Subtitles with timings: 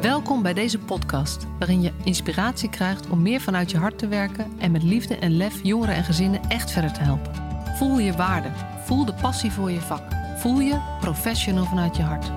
[0.00, 4.52] Welkom bij deze podcast, waarin je inspiratie krijgt om meer vanuit je hart te werken
[4.58, 7.32] en met liefde en lef jongeren en gezinnen echt verder te helpen.
[7.76, 8.48] Voel je waarde,
[8.84, 10.02] voel de passie voor je vak,
[10.36, 12.30] voel je professional vanuit je hart.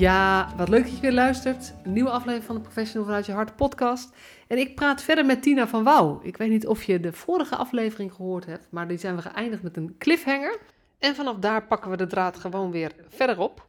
[0.00, 1.72] Ja, wat leuk dat je weer luistert.
[1.82, 4.14] Een nieuwe aflevering van de Professional vanuit je hart podcast.
[4.46, 6.20] En ik praat verder met Tina van Wouw.
[6.22, 9.62] Ik weet niet of je de vorige aflevering gehoord hebt, maar die zijn we geëindigd
[9.62, 10.58] met een cliffhanger.
[10.98, 13.66] En vanaf daar pakken we de draad gewoon weer verder op.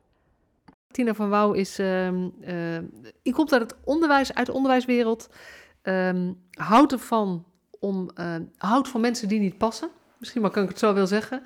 [0.92, 5.30] Tina van Wouw is, uh, uh, komt uit het onderwijs, uit de onderwijswereld.
[5.84, 7.46] Um, houdt ervan
[7.80, 9.90] om, uh, houdt van mensen die niet passen.
[10.18, 11.44] Misschien maar kan ik het zo wel zeggen.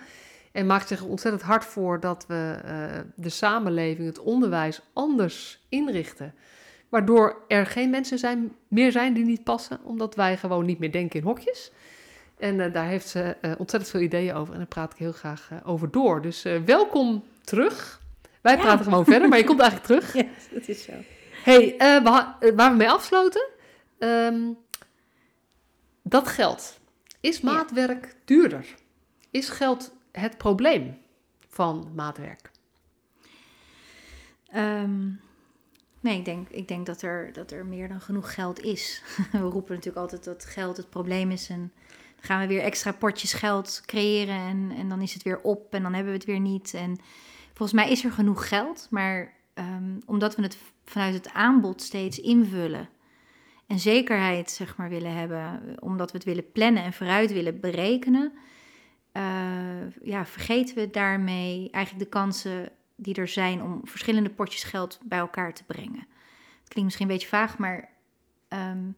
[0.56, 6.34] En maakt zich ontzettend hard voor dat we uh, de samenleving, het onderwijs anders inrichten.
[6.90, 10.92] Waardoor er geen mensen zijn, meer zijn die niet passen, omdat wij gewoon niet meer
[10.92, 11.72] denken in hokjes.
[12.38, 15.12] En uh, daar heeft ze uh, ontzettend veel ideeën over en daar praat ik heel
[15.12, 16.22] graag over door.
[16.22, 18.02] Dus welkom terug.
[18.42, 20.14] Wij praten gewoon verder, maar je komt eigenlijk terug.
[20.14, 20.94] Ja, dat is zo.
[21.44, 21.76] hey,
[22.56, 23.48] waar we mee afsloten,
[24.00, 24.58] um,
[26.04, 26.80] dat geld.
[27.20, 28.12] Is maatwerk ja.
[28.26, 28.66] duurder?
[29.32, 30.98] Is geld het probleem
[31.48, 32.52] van maatwerk?
[34.56, 35.22] Um,
[36.00, 39.04] nee, ik denk, ik denk dat, er, dat er meer dan genoeg geld is.
[39.32, 41.50] We roepen natuurlijk altijd dat geld het probleem is.
[41.50, 41.72] En
[42.16, 44.40] dan gaan we weer extra potjes geld creëren.
[44.40, 46.74] En, en dan is het weer op en dan hebben we het weer niet.
[46.74, 46.98] En
[47.54, 48.88] volgens mij is er genoeg geld.
[48.90, 52.90] Maar um, omdat we het vanuit het aanbod steeds invullen.
[53.68, 55.76] En zekerheid zeg maar willen hebben.
[55.80, 58.34] Omdat we het willen plannen en vooruit willen berekenen
[60.02, 65.20] ja, vergeten we daarmee eigenlijk de kansen die er zijn om verschillende potjes geld bij
[65.20, 66.08] elkaar te brengen.
[66.60, 67.90] Het klinkt misschien een beetje vaag, maar
[68.50, 68.96] um,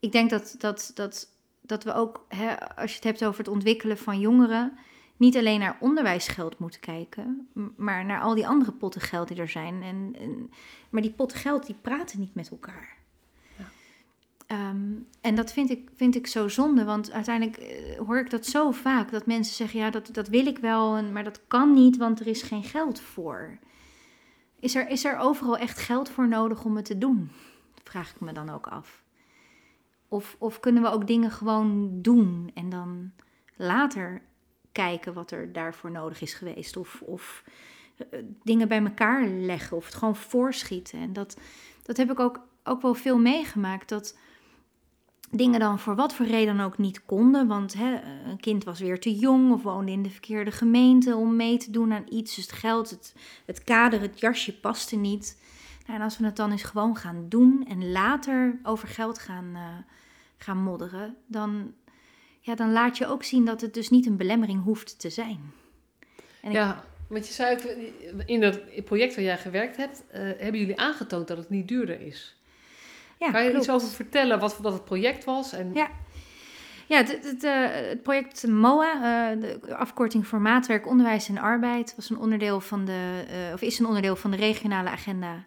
[0.00, 1.28] ik denk dat, dat, dat,
[1.60, 4.78] dat we ook, hè, als je het hebt over het ontwikkelen van jongeren,
[5.16, 9.48] niet alleen naar onderwijsgeld moeten kijken, maar naar al die andere potten geld die er
[9.48, 9.82] zijn.
[9.82, 10.50] En, en
[10.90, 12.96] maar die potten geld die praten niet met elkaar.
[14.52, 18.46] Um, en dat vind ik, vind ik zo zonde, want uiteindelijk uh, hoor ik dat
[18.46, 19.10] zo vaak.
[19.10, 22.26] Dat mensen zeggen, ja, dat, dat wil ik wel, maar dat kan niet, want er
[22.26, 23.58] is geen geld voor.
[24.60, 27.30] Is er, is er overal echt geld voor nodig om het te doen?
[27.84, 29.02] Vraag ik me dan ook af.
[30.08, 33.12] Of, of kunnen we ook dingen gewoon doen en dan
[33.56, 34.22] later
[34.72, 36.76] kijken wat er daarvoor nodig is geweest?
[36.76, 37.44] Of, of
[38.10, 41.00] uh, dingen bij elkaar leggen of het gewoon voorschieten.
[41.00, 41.38] En dat,
[41.82, 44.18] dat heb ik ook, ook wel veel meegemaakt, dat
[45.30, 47.46] dingen dan voor wat voor reden ook niet konden.
[47.46, 51.36] Want hè, een kind was weer te jong of woonde in de verkeerde gemeente om
[51.36, 52.34] mee te doen aan iets.
[52.34, 53.14] Dus het geld, het,
[53.44, 55.38] het kader, het jasje paste niet.
[55.86, 59.50] Nou, en als we het dan eens gewoon gaan doen en later over geld gaan,
[59.54, 59.62] uh,
[60.36, 61.74] gaan modderen, dan,
[62.40, 65.52] ja, dan laat je ook zien dat het dus niet een belemmering hoeft te zijn.
[66.42, 66.82] En ja, ik...
[67.08, 67.58] want je zei
[68.26, 72.00] in dat project waar jij gewerkt hebt, uh, hebben jullie aangetoond dat het niet duurder
[72.00, 72.39] is.
[73.20, 73.64] Ja, kan je klopt.
[73.64, 75.52] iets over vertellen wat dat het project was?
[75.52, 75.70] En...
[75.74, 75.88] Ja.
[76.86, 81.92] Ja, het, het, uh, het project MOA, uh, de afkorting voor maatwerk, onderwijs en arbeid,
[81.96, 85.44] was een onderdeel van de, uh, of is een onderdeel van de regionale agenda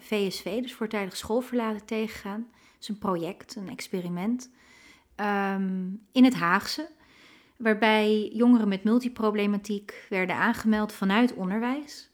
[0.00, 2.46] VSV, dus voortijdig schoolverlaten tegengaan.
[2.50, 4.50] Het is een project, een experiment
[5.16, 6.88] um, in het Haagse,
[7.56, 12.10] waarbij jongeren met multiproblematiek werden aangemeld vanuit onderwijs.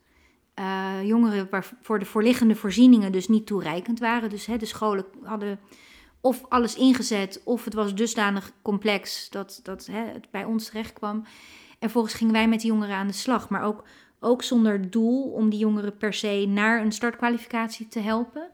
[0.58, 4.30] Uh, jongeren waarvoor de voorliggende voorzieningen dus niet toereikend waren.
[4.30, 5.60] Dus hè, de scholen hadden
[6.20, 10.92] of alles ingezet, of het was dusdanig complex dat, dat hè, het bij ons terecht
[10.92, 11.16] kwam.
[11.16, 11.24] En
[11.78, 13.84] vervolgens gingen wij met die jongeren aan de slag, maar ook,
[14.20, 18.50] ook zonder doel om die jongeren per se naar een startkwalificatie te helpen.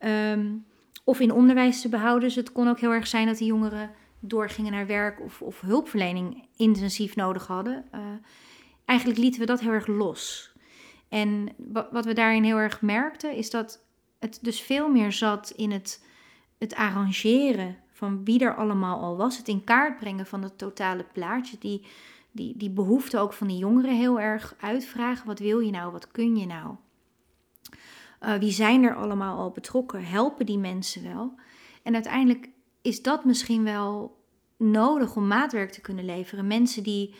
[0.00, 0.64] Um,
[1.06, 2.28] of in onderwijs te behouden.
[2.28, 3.90] Dus het kon ook heel erg zijn dat die jongeren
[4.20, 7.84] doorgingen naar werk of, of hulpverlening intensief nodig hadden.
[7.94, 8.00] Uh,
[8.84, 10.52] eigenlijk lieten we dat heel erg los.
[11.08, 11.48] En
[11.90, 13.84] wat we daarin heel erg merkten, is dat
[14.18, 16.04] het dus veel meer zat in het,
[16.58, 19.36] het arrangeren van wie er allemaal al was.
[19.36, 21.56] Het in kaart brengen van het totale plaatje.
[21.58, 21.86] Die,
[22.30, 25.26] die, die behoefte ook van die jongeren heel erg uitvragen.
[25.26, 25.92] Wat wil je nou?
[25.92, 26.74] Wat kun je nou?
[28.20, 30.04] Uh, wie zijn er allemaal al betrokken?
[30.04, 31.34] Helpen die mensen wel?
[31.82, 32.48] En uiteindelijk
[32.82, 34.20] is dat misschien wel
[34.56, 36.46] nodig om maatwerk te kunnen leveren.
[36.46, 37.14] Mensen die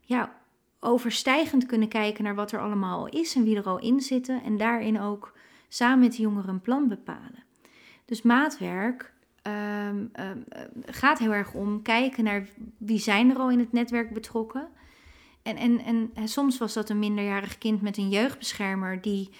[0.00, 0.36] ja,
[0.86, 4.42] overstijgend kunnen kijken naar wat er allemaal is en wie er al in zitten.
[4.42, 5.32] En daarin ook
[5.68, 7.44] samen met de jongeren een plan bepalen.
[8.04, 9.12] Dus maatwerk
[9.42, 10.44] um, um,
[10.86, 12.48] gaat heel erg om kijken naar
[12.78, 14.68] wie zijn er al in het netwerk betrokken.
[15.42, 19.30] En, en, en soms was dat een minderjarig kind met een jeugdbeschermer die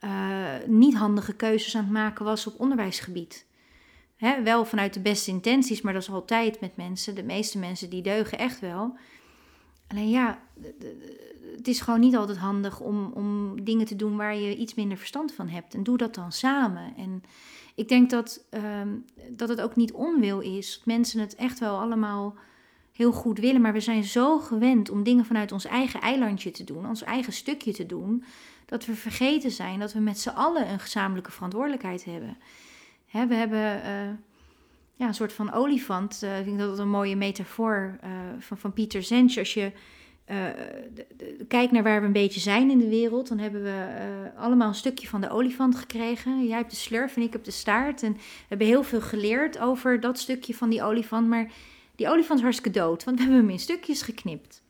[0.00, 3.46] uh, niet handige keuzes aan het maken was op onderwijsgebied.
[4.44, 7.14] wel vanuit de beste intenties, maar dat is altijd met mensen.
[7.14, 8.96] De meeste mensen die deugen echt wel.
[9.88, 10.38] Alleen ja,
[11.56, 14.98] het is gewoon niet altijd handig om, om dingen te doen waar je iets minder
[14.98, 15.74] verstand van hebt.
[15.74, 16.96] En doe dat dan samen.
[16.96, 17.22] En
[17.74, 18.88] ik denk dat, ehm,
[19.30, 20.82] dat het ook niet onwil is.
[20.84, 22.34] Mensen het echt wel allemaal
[22.92, 23.60] heel goed willen.
[23.60, 27.32] Maar we zijn zo gewend om dingen vanuit ons eigen eilandje te doen, ons eigen
[27.32, 28.24] stukje te doen,
[28.66, 32.36] dat we vergeten zijn dat we met z'n allen een gezamenlijke verantwoordelijkheid hebben.
[33.10, 34.08] We hebben eh,
[34.98, 36.22] ja, een soort van olifant.
[36.22, 39.38] eh, ik denk dat een mooie metafoor eh, van, van Pieter Zensch.
[39.38, 39.72] Als je
[40.24, 40.46] eh,
[41.48, 43.86] kijkt naar waar we een beetje zijn in de wereld, dan hebben we
[44.36, 46.46] allemaal een stukje van de olifant gekregen.
[46.46, 48.02] Jij hebt de slurf en ik heb de staart.
[48.02, 51.28] En we hebben heel veel geleerd over dat stukje van die olifant.
[51.28, 51.50] Maar
[51.96, 54.62] die olifant is hartstikke dood, want we hebben hem in stukjes geknipt.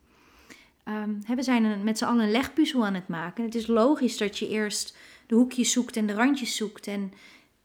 [1.23, 3.43] Hè, we zijn met z'n allen een legpuzzel aan het maken.
[3.43, 4.97] Het is logisch dat je eerst
[5.27, 6.87] de hoekjes zoekt en de randjes zoekt.
[6.87, 7.13] En,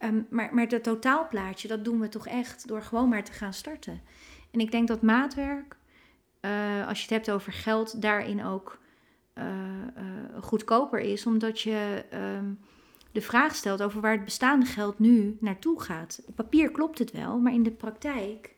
[0.05, 3.53] ehm, maar, maar dat totaalplaatje, dat doen we toch echt door gewoon maar te gaan
[3.53, 4.01] starten.
[4.51, 5.77] En ik denk dat maatwerk,
[6.41, 8.83] eh, als je het hebt over geld, daarin ook
[9.33, 9.47] eh,
[9.95, 11.27] eh, goedkoper is.
[11.27, 12.53] Omdat je ehm,
[13.13, 16.23] de vraag stelt over waar het bestaande geld nu naartoe gaat.
[16.27, 18.55] Op papier klopt het wel, maar in de praktijk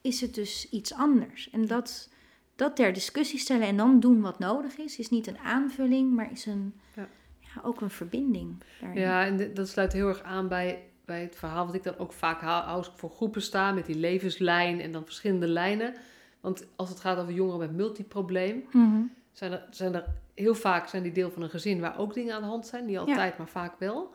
[0.00, 1.50] is het dus iets anders.
[1.50, 2.08] En dat,
[2.56, 6.32] dat ter discussie stellen en dan doen wat nodig is, is niet een aanvulling, maar
[6.32, 7.08] is een, Ja.
[7.54, 7.60] Ja.
[7.64, 8.62] ook een verbinding.
[8.80, 9.00] Daarin.
[9.00, 12.12] Ja, en dat sluit heel erg aan bij, bij het verhaal wat ik dan ook
[12.12, 15.94] vaak hou als ik voor groepen sta met die levenslijn en dan verschillende lijnen.
[16.40, 19.00] Want als het gaat over jongeren met multiprobleem, Mhm.
[19.32, 20.04] zijn er, zijn er
[20.34, 22.86] heel vaak zijn die deel van een gezin waar ook dingen aan de hand zijn.
[22.86, 24.14] Niet altijd, maar vaak wel.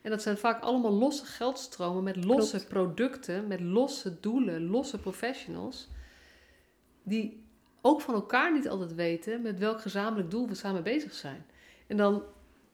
[0.00, 2.68] En dat zijn vaak allemaal losse geldstromen met losse Klopt.
[2.68, 5.88] producten, met losse doelen, losse professionals.
[7.02, 7.44] Die
[7.80, 11.44] ook van elkaar niet altijd weten met welk gezamenlijk doel we samen bezig zijn.
[11.86, 12.22] En dan,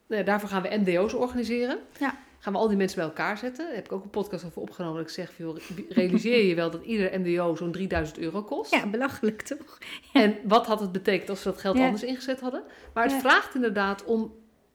[0.08, 1.78] nou ja, daarvoor gaan we MDO's organiseren.
[1.99, 2.19] Ja.
[2.38, 3.64] Gaan we al die mensen bij elkaar zetten.
[3.66, 4.96] Daar heb ik ook een podcast over opgenomen.
[4.96, 5.56] Dat ik zeg, joh,
[5.88, 8.70] realiseer je wel dat ieder MDO zo'n 3000 euro kost?
[8.70, 9.78] ja, belachelijk toch?
[10.12, 11.84] En wat had het betekend als we dat geld Ja.
[11.84, 12.62] anders ingezet hadden?
[12.94, 14.34] Maar het vraagt inderdaad om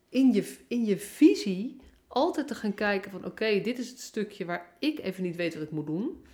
[0.10, 3.26] in je, in je visie altijd te gaan kijken van...
[3.26, 6.26] oké, dit is het stukje waar ik even niet weet wat ik moet doen.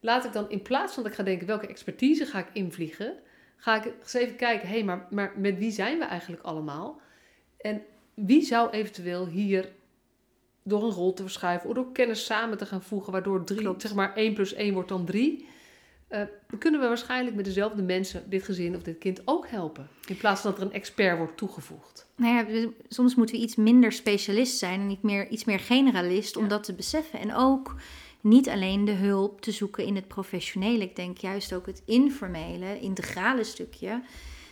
[0.00, 1.46] Laat ik dan in plaats van dat ik ga denken...
[1.46, 3.14] welke expertise ga ik invliegen...
[3.56, 4.68] ga ik eens even kijken...
[4.68, 7.00] hé, hey, maar, maar met wie zijn we eigenlijk allemaal?
[7.58, 7.82] En
[8.26, 9.72] wie zou eventueel hier
[10.62, 11.68] door een rol te verschuiven...
[11.68, 13.12] of door kennis samen te gaan voegen...
[13.12, 13.82] waardoor drie, Klopt.
[13.82, 15.46] zeg maar 1 plus 1 wordt dan 3...
[16.08, 16.22] Eh,
[16.58, 19.88] kunnen we waarschijnlijk met dezelfde mensen dit gezin of dit kind ook helpen.
[20.06, 22.06] In plaats van dat er een expert wordt toegevoegd.
[22.16, 26.36] Nou ja, soms moeten we iets minder specialist zijn en niet meer, iets meer generalist
[26.36, 27.20] om dat te beseffen.
[27.20, 27.74] En ook
[28.20, 30.84] niet alleen de hulp te zoeken in het professionele.
[30.84, 34.02] Ik denk juist ook het informele, integrale stukje.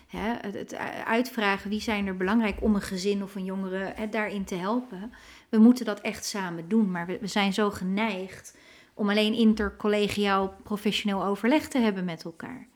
[0.07, 0.75] Hè, het, het
[1.05, 5.13] uitvragen wie zijn er belangrijk om een gezin of een jongere hè, daarin te helpen.
[5.49, 6.91] We moeten dat echt samen doen.
[6.91, 8.57] Maar we, we zijn zo geneigd
[8.95, 12.67] om alleen intercollegiaal professioneel overleg te hebben met elkaar.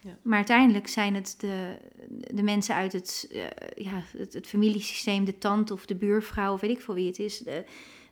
[0.00, 0.16] Ja.
[0.22, 1.76] Maar uiteindelijk zijn het de,
[2.34, 6.60] de mensen uit het, eh, ja, het, het familiesysteem, de tante of de buurvrouw of
[6.60, 7.38] weet ik veel wie het is.
[7.38, 7.64] De,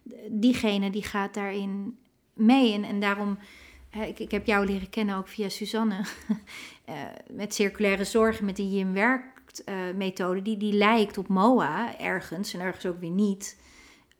[0.03, 1.99] de- diegene die gaat daarin
[2.33, 2.73] mee.
[2.73, 3.39] En, en daarom,
[4.07, 6.05] ik, ik heb jou leren kennen ook via Suzanne.
[6.93, 10.43] eh, met circulaire zorg, met de Jim werkt methode.
[10.43, 13.57] Die, die lijkt op MOA ergens en ergens ook weer niet.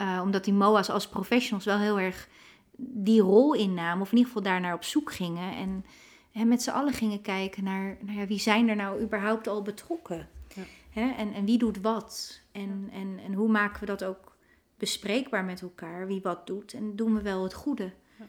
[0.03, 2.29] Eh, omdat die MOA's als professionals wel heel erg
[2.77, 4.03] die rol innamen.
[4.03, 5.85] Of in ieder geval daarnaar op zoek gingen.
[6.33, 9.63] En met z'n allen gingen kijken naar, nou ja, wie zijn er nou überhaupt al
[9.63, 10.29] betrokken?
[10.55, 10.63] Ja.
[10.91, 12.41] Hè, en, en wie doet wat?
[12.53, 14.37] En, en, en hoe maken we dat ook
[14.77, 16.07] bespreekbaar met elkaar?
[16.07, 16.73] Wie wat doet?
[16.73, 17.93] En doen we wel het goede?
[18.19, 18.25] Ja.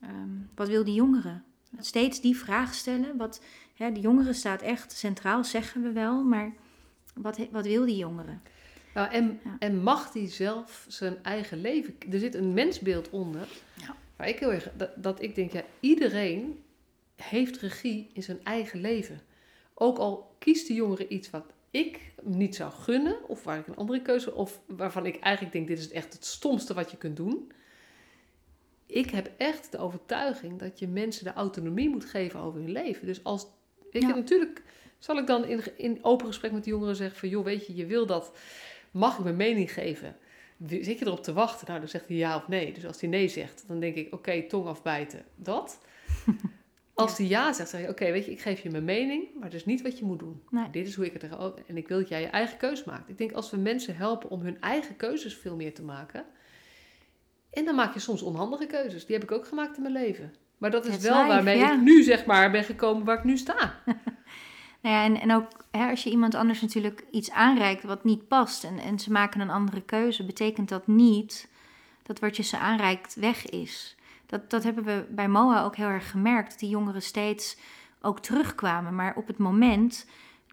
[0.00, 1.44] Ehm, wat wil die jongeren?
[1.78, 3.16] Steeds die vraag stellen.
[3.16, 3.42] Wat,
[3.76, 6.22] hè, de jongeren staat echt centraal, zeggen we wel.
[6.22, 6.52] Maar
[7.14, 8.42] wat, wat wil die jongeren?
[8.94, 9.56] Nou, en, Ja.
[9.58, 11.94] en mag die zelf zijn eigen leven...
[12.10, 13.48] Er zit een mensbeeld onder.
[13.74, 13.96] Ja.
[14.16, 14.70] Waar ik heel erg...
[14.76, 16.62] Dat, dat ik denk, ja, iedereen
[17.16, 19.20] heeft regie in zijn eigen leven.
[19.74, 23.28] Ook al kiest de jongere iets wat ik niet zou gunnen...
[23.28, 24.34] of waar ik een andere keuze...
[24.34, 27.52] of waarvan ik eigenlijk denk, dit is echt het stomste wat je kunt doen...
[28.88, 33.06] Ik heb echt de overtuiging dat je mensen de autonomie moet geven over hun leven.
[33.06, 33.46] Dus als
[33.90, 34.08] ik Ja.
[34.08, 34.62] natuurlijk
[34.98, 37.74] zal ik dan in, in open gesprek met de jongeren zeggen van joh, weet je,
[37.74, 38.38] je wil dat,
[38.90, 40.16] mag ik mijn mening geven?
[40.66, 41.66] Zit je erop te wachten?
[41.66, 42.72] Nou, dan zegt hij ja of nee.
[42.72, 45.78] Dus als hij nee zegt, dan denk ik oké, tong afbijten, dat.
[46.94, 49.44] Als hij ja zegt, zeg je oké, weet je, ik geef je mijn mening, maar
[49.44, 50.42] het is niet wat je moet doen.
[50.50, 50.70] Nee.
[50.70, 53.08] Dit is hoe ik het er en ik wil dat jij je eigen keuze maakt.
[53.08, 56.24] Ik denk als we mensen helpen om hun eigen keuzes veel meer te maken,
[57.50, 59.06] en dan maak je soms onhandige keuzes.
[59.06, 60.34] Die heb ik ook gemaakt in mijn leven.
[60.58, 61.72] Maar dat is That's wel life, waarmee ja.
[61.72, 63.74] ik nu zeg maar ben gekomen waar ik nu sta.
[64.80, 68.28] Nou ja, en, en ook hè, als je iemand anders natuurlijk iets aanreikt wat niet
[68.28, 71.48] past en, en ze maken een andere keuze, betekent dat niet
[72.02, 73.96] dat wat je ze aanreikt weg is.
[74.26, 76.50] Dat, dat hebben we bij MOA ook heel erg gemerkt.
[76.50, 77.56] Dat die jongeren steeds
[78.00, 78.94] ook terugkwamen.
[78.94, 80.06] Maar op het moment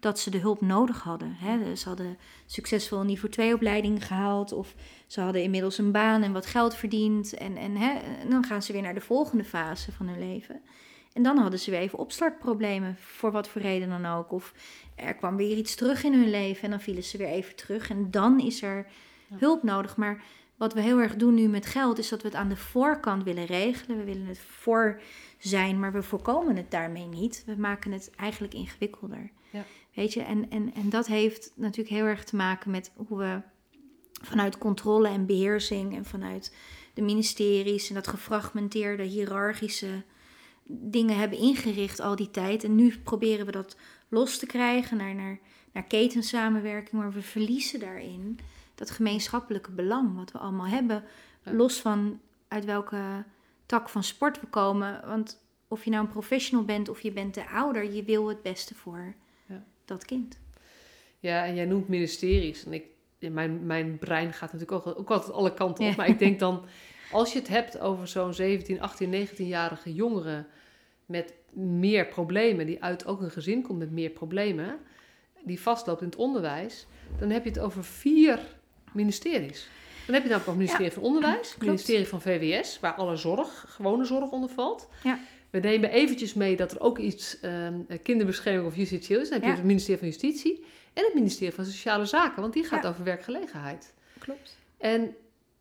[0.04, 1.36] dat ze de hulp nodig hadden.
[1.38, 4.52] Hè, ze hadden succesvol een niveau 2 opleiding gehaald.
[4.52, 4.74] Of
[5.06, 7.34] ze hadden inmiddels een baan en wat geld verdiend.
[7.34, 10.60] En, en, hè, en dan gaan ze weer naar de volgende fase van hun leven.
[11.12, 14.32] En dan hadden ze weer even opstartproblemen, voor wat voor reden dan ook.
[14.32, 14.54] Of
[14.94, 17.90] er kwam weer iets terug in hun leven en dan vielen ze weer even terug.
[17.90, 18.86] En dan is er
[19.38, 19.96] hulp nodig.
[19.96, 20.22] Maar
[20.56, 23.22] wat we heel erg doen nu met geld, is dat we het aan de voorkant
[23.22, 23.98] willen regelen.
[23.98, 25.00] We willen het voor
[25.38, 27.42] zijn, maar we voorkomen het daarmee niet.
[27.46, 29.30] We maken het eigenlijk ingewikkelder.
[29.50, 29.64] Ja.
[29.94, 33.40] Weet je, en, en, en dat heeft natuurlijk heel erg te maken met hoe we
[34.22, 36.54] vanuit controle en beheersing en vanuit
[36.94, 40.02] de ministeries en dat gefragmenteerde hiërarchische
[40.66, 42.64] dingen hebben ingericht al die tijd.
[42.64, 43.76] En nu proberen we dat
[44.08, 45.38] los te krijgen naar, naar,
[45.72, 48.38] naar ketensamenwerking, maar we verliezen daarin
[48.74, 51.04] dat gemeenschappelijke belang wat we allemaal hebben.
[51.42, 53.24] Los van uit welke
[53.66, 55.06] tak van sport we komen.
[55.06, 58.42] Want of je nou een professional bent of je bent de ouder, je wil het
[58.42, 59.14] beste voor.
[59.84, 60.38] Dat kind.
[61.18, 62.64] Ja, en jij noemt ministeries.
[62.64, 62.84] En ik,
[63.18, 65.96] mijn, mijn brein gaat natuurlijk ook, ook altijd alle kanten op.
[65.96, 66.64] Maar ik denk dan,
[67.12, 70.46] als je het hebt over zo'n 17, 18, 19-jarige jongeren
[71.06, 74.78] met meer problemen, die uit ook een gezin komt met meer problemen,
[75.44, 76.86] die vastloopt in het onderwijs,
[77.18, 78.38] dan heb je het over vier
[78.92, 79.68] ministeries.
[80.06, 83.16] Dan heb je dan ook het ministerie van Onderwijs, het ministerie van VWS, waar alle
[83.16, 84.88] zorg, gewone zorg onder valt.
[85.02, 85.18] Ja.
[85.54, 89.28] We nemen eventjes mee dat er ook iets um, kinderbescherming of justitieel is.
[89.28, 92.64] Dan heb je het ministerie van Justitie en het ministerie van Sociale Zaken, want die
[92.64, 93.94] gaat over werkgelegenheid.
[94.18, 94.56] Klopt.
[94.78, 95.16] En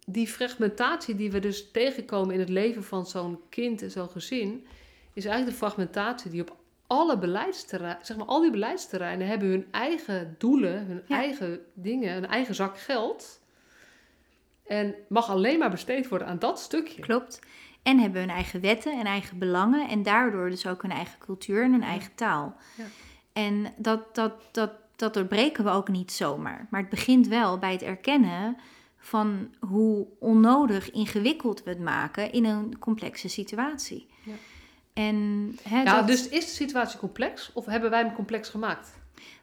[0.05, 4.65] die fragmentatie die we dus tegenkomen in het leven van zo'n kind en zo'n gezin,
[5.13, 6.57] is eigenlijk de fragmentatie die op
[6.87, 12.27] alle beleidsterreinen, zeg maar al die beleidsterreinen hebben hun eigen doelen, hun eigen dingen, hun
[12.27, 13.41] eigen zak geld.
[14.67, 17.01] En mag alleen maar besteed worden aan dat stukje.
[17.01, 17.39] Klopt.
[17.83, 19.89] En hebben hun eigen wetten en eigen belangen.
[19.89, 22.55] En daardoor dus ook hun eigen cultuur en hun eigen taal.
[22.77, 22.85] Ja.
[23.33, 26.67] En dat, dat, dat, dat doorbreken we ook niet zomaar.
[26.69, 28.57] Maar het begint wel bij het erkennen
[28.97, 34.07] van hoe onnodig ingewikkeld we het maken in een complexe situatie.
[34.23, 34.33] Ja.
[34.93, 39.01] En, hè, ja, dus is de situatie complex of hebben wij hem complex gemaakt?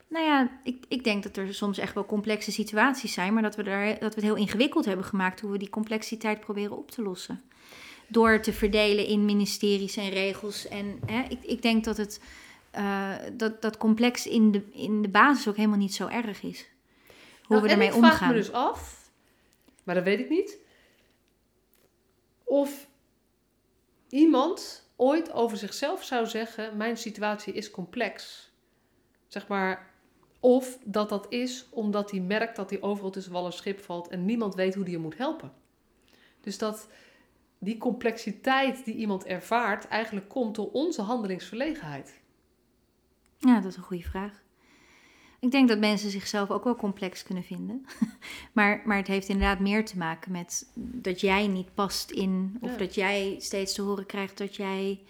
[0.09, 3.57] Nou ja, ik, ik denk dat er soms echt wel complexe situaties zijn, maar dat
[3.57, 6.91] we, daar, dat we het heel ingewikkeld hebben gemaakt hoe we die complexiteit proberen op
[6.91, 7.43] te lossen.
[8.11, 10.69] Door te verdelen in ministeries en regels.
[10.69, 12.21] En hè, ik, ik denk dat het
[12.77, 16.69] uh, dat, dat complex in de, in de basis ook helemaal niet zo erg is.
[17.43, 18.11] Hoe nou, we ermee omgaan.
[18.11, 19.11] Ik vraag me dus af,
[19.85, 20.59] maar dat weet ik niet,
[22.45, 22.89] of
[24.09, 28.49] iemand ooit over zichzelf zou zeggen: Mijn situatie is complex.
[29.27, 29.89] Zeg maar.
[30.43, 34.09] Of dat dat is omdat hij merkt dat hij overal tussen wal en schip valt
[34.09, 35.53] en niemand weet hoe hij je moet helpen.
[36.41, 36.89] Dus dat
[37.63, 42.21] die complexiteit die iemand ervaart eigenlijk komt door onze handelingsverlegenheid.
[43.39, 44.43] Ja, dat is een goede vraag.
[45.41, 47.87] Ik denk dat mensen zichzelf ook wel complex kunnen vinden.
[48.53, 52.59] maar, maar het heeft inderdaad meer te maken met dat jij niet past in.
[52.61, 55.01] Of dat jij steeds te horen krijgt dat jij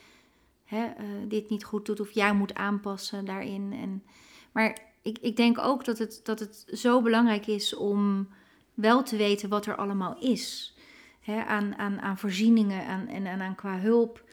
[0.64, 0.92] hè, uh,
[1.28, 2.00] dit niet goed doet.
[2.00, 3.72] Of jij moet aanpassen daarin.
[3.72, 4.02] En,
[4.52, 8.28] maar ik, ik denk ook dat het, dat het zo belangrijk is om
[8.74, 10.74] wel te weten wat er allemaal is.
[11.20, 14.24] Hè, aan, aan, aan voorzieningen en aan qua hulp.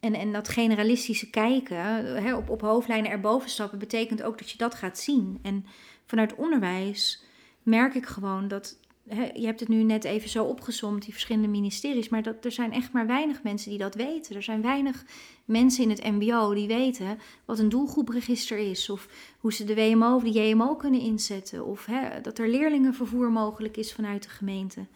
[0.00, 1.76] En, en dat generalistische kijken,
[2.22, 5.38] hè, op, op hoofdlijnen erboven stappen, betekent ook dat je dat gaat zien.
[5.42, 5.66] En
[6.06, 7.24] vanuit onderwijs
[7.62, 8.78] merk ik gewoon dat.
[9.08, 12.08] Hè, je hebt het nu net even zo opgezomd, die verschillende ministeries.
[12.08, 14.36] Maar dat, er zijn echt maar weinig mensen die dat weten.
[14.36, 15.04] Er zijn weinig
[15.44, 18.90] mensen in het MBO die weten wat een doelgroepregister is.
[18.90, 21.66] Of hoe ze de WMO of de JMO kunnen inzetten.
[21.66, 24.86] Of hè, dat er leerlingenvervoer mogelijk is vanuit de gemeente.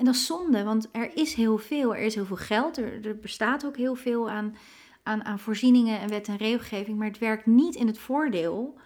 [0.00, 1.94] En dat is zonde, want er is heel veel.
[1.94, 2.78] Er is heel veel geld.
[2.78, 4.56] Er, er bestaat ook heel veel aan,
[5.02, 6.98] aan, aan voorzieningen en wet en regelgeving.
[6.98, 8.78] Maar het werkt niet in het voordeel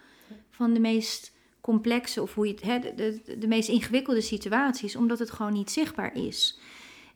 [0.49, 5.19] van de meest complexe of hoe je het, hè, de, de, meest ingewikkelde situaties, omdat
[5.19, 6.59] het gewoon niet zichtbaar is.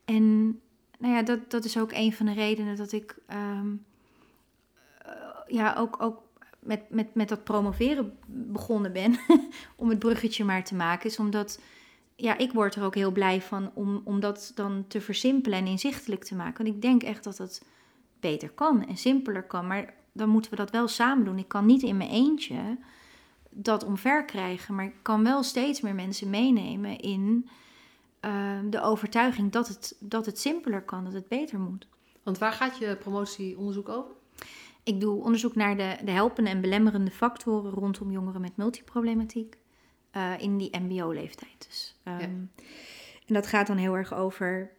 [0.05, 0.59] En
[0.99, 3.67] nou ja, dat, dat is ook een van de redenen dat ik ehm,
[4.97, 5.11] eh,
[5.47, 6.21] ja, ook, ook
[6.59, 9.19] met, met, met dat promoveren begonnen ben,
[9.75, 11.59] om het bruggetje maar te maken, is omdat
[12.19, 15.67] ja, ik word er ook heel blij van om, om dat dan te versimpelen en
[15.67, 16.63] inzichtelijk te maken.
[16.63, 17.65] Want ik denk echt dat het
[18.19, 19.67] beter kan en simpeler kan.
[19.67, 21.37] Maar dan moeten we dat wel samen doen.
[21.37, 22.77] Ik kan niet in mijn eentje
[23.49, 24.75] dat omver krijgen.
[24.75, 27.49] Maar ik kan wel steeds meer mensen meenemen in
[28.19, 31.87] ehm, de overtuiging dat het, dat het simpeler kan, dat het beter moet.
[32.23, 34.11] Want waar gaat je promotieonderzoek over?
[34.83, 39.57] Ik doe onderzoek naar de, de helpende en belemmerende factoren rondom jongeren met multiproblematiek.
[40.11, 41.65] Eh, in die MBO-leeftijd.
[41.67, 42.21] Dus, ehm,
[43.27, 44.71] En dat gaat dan heel erg over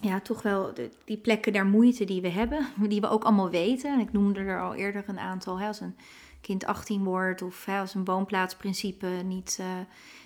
[0.00, 3.50] ja, toch wel de, die plekken der moeite die we hebben, die we ook allemaal
[3.50, 3.92] weten.
[3.92, 5.96] En ik noemde er al eerder een aantal, hè, als een
[6.40, 9.66] kind 18 wordt of hè, als een woonplaatsprincipe niet, uh,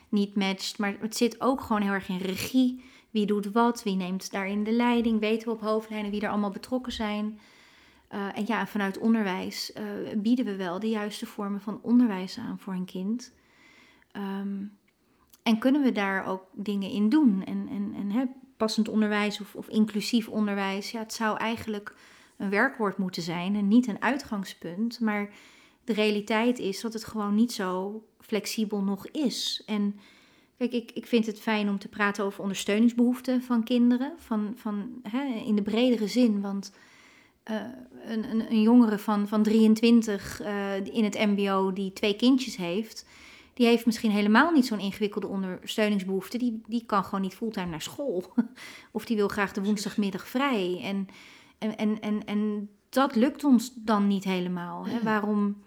[0.08, 0.78] niet matcht.
[0.78, 2.84] Maar het zit ook gewoon heel erg in regie.
[3.10, 6.50] Wie doet wat, wie neemt daarin de leiding, weten we op hoofdlijnen wie er allemaal
[6.50, 7.40] betrokken zijn.
[8.12, 9.82] Uh, en ja, vanuit onderwijs uh,
[10.16, 13.32] bieden we wel de juiste vormen van onderwijs aan voor een kind.
[14.16, 14.78] Um,
[15.42, 17.44] en kunnen we daar ook dingen in doen?
[17.44, 18.24] En, en, en hè,
[18.56, 21.94] passend onderwijs of, of inclusief onderwijs, ja, het zou eigenlijk
[22.36, 25.00] een werkwoord moeten zijn en niet een uitgangspunt.
[25.00, 25.30] Maar
[25.84, 29.62] de realiteit is dat het gewoon niet zo flexibel nog is.
[29.66, 29.98] En
[30.56, 35.00] kijk, ik, ik vind het fijn om te praten over ondersteuningsbehoeften van kinderen, van, van,
[35.02, 36.40] hè, in de bredere zin.
[36.40, 36.72] Want
[37.50, 37.60] uh,
[38.04, 43.06] een, een, een, jongere van, van 23 uh, in het MBO die twee kindjes heeft
[43.60, 46.38] die heeft misschien helemaal niet zo'n ingewikkelde ondersteuningsbehoefte.
[46.38, 48.24] Die, die kan gewoon niet fulltime naar school.
[48.90, 50.80] Of die wil graag de woensdagmiddag vrij.
[50.82, 51.08] En,
[51.58, 54.86] en, en, en, en dat lukt ons dan niet helemaal.
[54.86, 55.02] Hè?
[55.02, 55.62] Waarom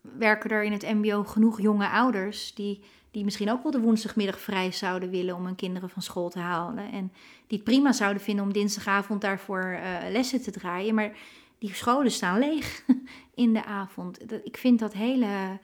[0.00, 4.40] werken er in het MBO genoeg jonge ouders die, die misschien ook wel de woensdagmiddag
[4.40, 6.92] vrij zouden willen om hun kinderen van school te halen?
[6.92, 7.12] En
[7.46, 10.94] die het prima zouden vinden om dinsdagavond daarvoor uh, lessen te draaien.
[10.94, 11.16] Maar
[11.58, 12.84] die scholen staan leeg
[13.34, 14.32] in de avond.
[14.44, 15.58] Ik vind dat hele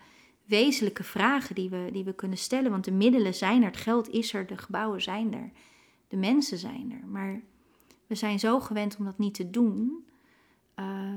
[0.50, 2.71] wezenlijke vragen die we, die we kunnen stellen.
[2.71, 5.50] Want de middelen zijn er, het geld is er, de gebouwen zijn er,
[6.09, 7.09] de mensen zijn er.
[7.09, 7.40] Maar
[8.07, 10.07] we zijn zo gewend om dat niet te doen.
[10.78, 11.14] Uh,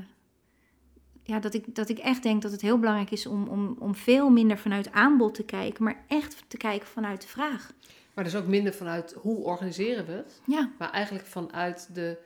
[1.23, 3.95] ja, dat, ik, dat ik echt denk dat het heel belangrijk is om, om, om
[3.95, 7.73] veel minder vanuit aanbod te kijken, maar echt te kijken vanuit de vraag.
[8.13, 10.71] Maar dus ook minder vanuit hoe organiseren we het, ja.
[10.77, 12.17] maar eigenlijk vanuit de,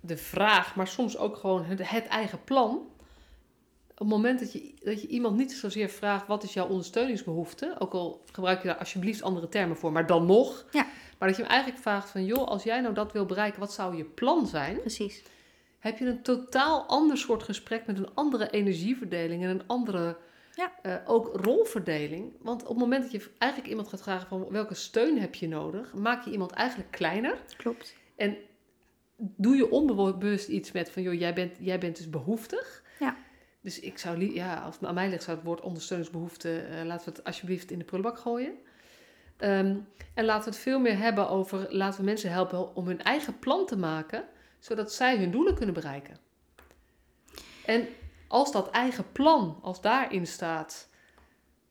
[0.00, 2.86] de vraag, maar soms ook gewoon het, het eigen plan
[3.94, 7.74] op het moment dat je, dat je iemand niet zozeer vraagt wat is jouw ondersteuningsbehoefte,
[7.78, 10.64] ook al gebruik je daar alsjeblieft andere termen voor, maar dan nog.
[10.70, 10.86] Ja.
[11.18, 13.72] Maar dat je hem eigenlijk vraagt van joh, als jij nou dat wil bereiken, wat
[13.72, 14.80] zou je plan zijn?
[14.80, 15.22] Precies.
[15.78, 20.16] Heb je een totaal ander soort gesprek met een andere energieverdeling en een andere
[20.54, 20.72] ja.
[20.82, 22.32] Uh, ook rolverdeling.
[22.40, 25.48] Want op het moment dat je eigenlijk iemand gaat vragen van welke steun heb je
[25.48, 27.38] nodig, maak je iemand eigenlijk kleiner.
[27.56, 27.96] Klopt.
[28.16, 28.36] En
[29.16, 32.82] doe je onbewust iets met van joh, jij bent, jij bent dus behoeftig.
[32.98, 33.16] Ja.
[33.64, 37.04] Dus ik zou, ja, als het aan mij ligt, zou het woord ondersteuningsbehoefte, uh, laten
[37.04, 38.52] we het alsjeblieft in de prullenbak gooien.
[39.38, 43.02] Um, en laten we het veel meer hebben over, laten we mensen helpen om hun
[43.02, 44.24] eigen plan te maken,
[44.58, 46.16] zodat zij hun doelen kunnen bereiken.
[47.66, 47.88] En
[48.28, 50.88] als dat eigen plan, als daarin staat,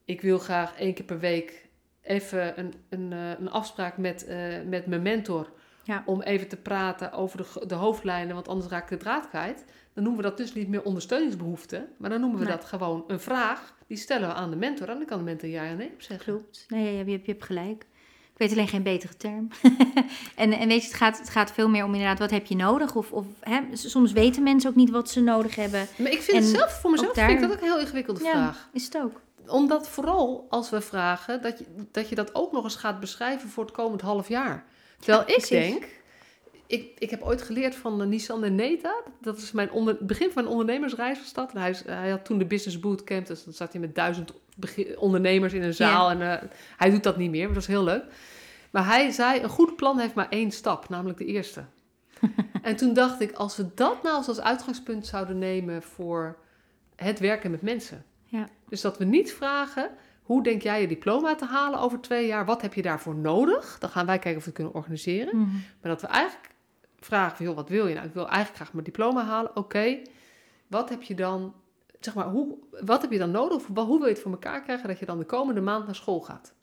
[0.05, 1.69] ik wil graag één keer per week
[2.01, 5.51] even een, een, uh, een afspraak met, uh, met mijn mentor,
[5.83, 6.03] ja.
[6.05, 9.65] om even te praten over de, de hoofdlijnen, want anders raak ik de draad kwijt.
[9.93, 12.55] Dan noemen we dat dus niet meer ondersteuningsbehoefte, maar dan noemen we Nee.
[12.55, 13.73] dat gewoon een vraag.
[13.87, 16.01] Die stellen we aan de mentor en dan kan de mentor ja en nee op
[16.01, 16.33] zeggen.
[16.33, 16.65] Klopt.
[16.67, 17.85] Nee, je, hebt- je, hebt- je hebt gelijk.
[18.33, 19.47] Ik weet alleen geen betere term.
[20.35, 22.55] en, en weet je, het gaat, het gaat veel meer om inderdaad, wat heb je
[22.55, 22.95] nodig?
[22.95, 25.87] Of, of hè, soms weten mensen ook niet wat ze nodig hebben.
[25.97, 27.79] Maar ik vind het zelf, voor mezelf ook vind ik daar- dat ook een heel
[27.79, 28.31] ingewikkelde Ja.
[28.31, 28.69] vraag.
[28.73, 29.21] Is het ook?
[29.47, 33.49] Omdat vooral als we vragen, dat je, dat je dat ook nog eens gaat beschrijven
[33.49, 34.65] voor het komend half jaar.
[35.03, 35.49] Terwijl ik precies.
[35.49, 35.85] denk,
[36.67, 38.95] ik, ik heb ooit geleerd van de Nissan de Neta.
[39.21, 41.53] Dat is mijn onder, het begin van mijn ondernemersreis was dat.
[41.53, 44.33] En hij, had toen de Business Bootcamp, dus dan zat hij met duizend
[44.97, 46.09] ondernemers in een zaal.
[46.09, 48.03] En eh, hij doet dat niet meer, maar dat is heel leuk.
[48.71, 51.63] Maar hij zei, een goed plan heeft maar één stap, namelijk de eerste.
[52.61, 56.37] en toen dacht ik, als we dat nou als uitgangspunt zouden nemen voor
[56.95, 58.05] het werken met mensen.
[58.25, 58.47] Ja.
[58.69, 59.89] Dus dat we niet vragen,
[60.23, 62.45] hoe denk jij je diploma te halen over twee jaar?
[62.45, 63.77] Wat heb je daarvoor nodig?
[63.79, 65.37] Dan gaan wij kijken of we het kunnen organiseren.
[65.37, 65.49] Mhm.
[65.81, 66.49] Maar dat we eigenlijk
[66.99, 68.07] vragen van, joh, wat wil je nou?
[68.07, 69.55] Ik wil eigenlijk graag mijn diploma halen.
[69.55, 70.01] Oké,
[70.67, 71.53] wat heb je dan,
[71.99, 73.55] zeg maar, hoe, wat heb je dan nodig?
[73.57, 75.95] Of hoe wil je het voor elkaar krijgen dat je dan de komende maand naar
[75.95, 76.53] school gaat?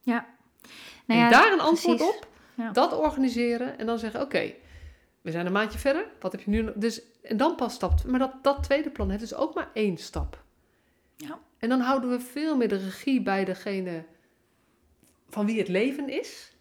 [1.07, 2.16] Nou en ja, daar een antwoord precies.
[2.16, 2.70] op, Ja.
[2.73, 4.53] dat organiseren en dan zeggen, oké,
[5.20, 6.07] we zijn een maandje verder.
[6.20, 6.73] Wat heb je nu?
[6.75, 8.05] Dus, en dan pas stap.
[8.07, 10.42] Maar dat, dat tweede plan heeft dus ook maar één stap.
[11.16, 11.38] Ja.
[11.61, 14.05] En dan houden we veel meer de regie bij degene
[15.29, 16.57] van wie het leven is.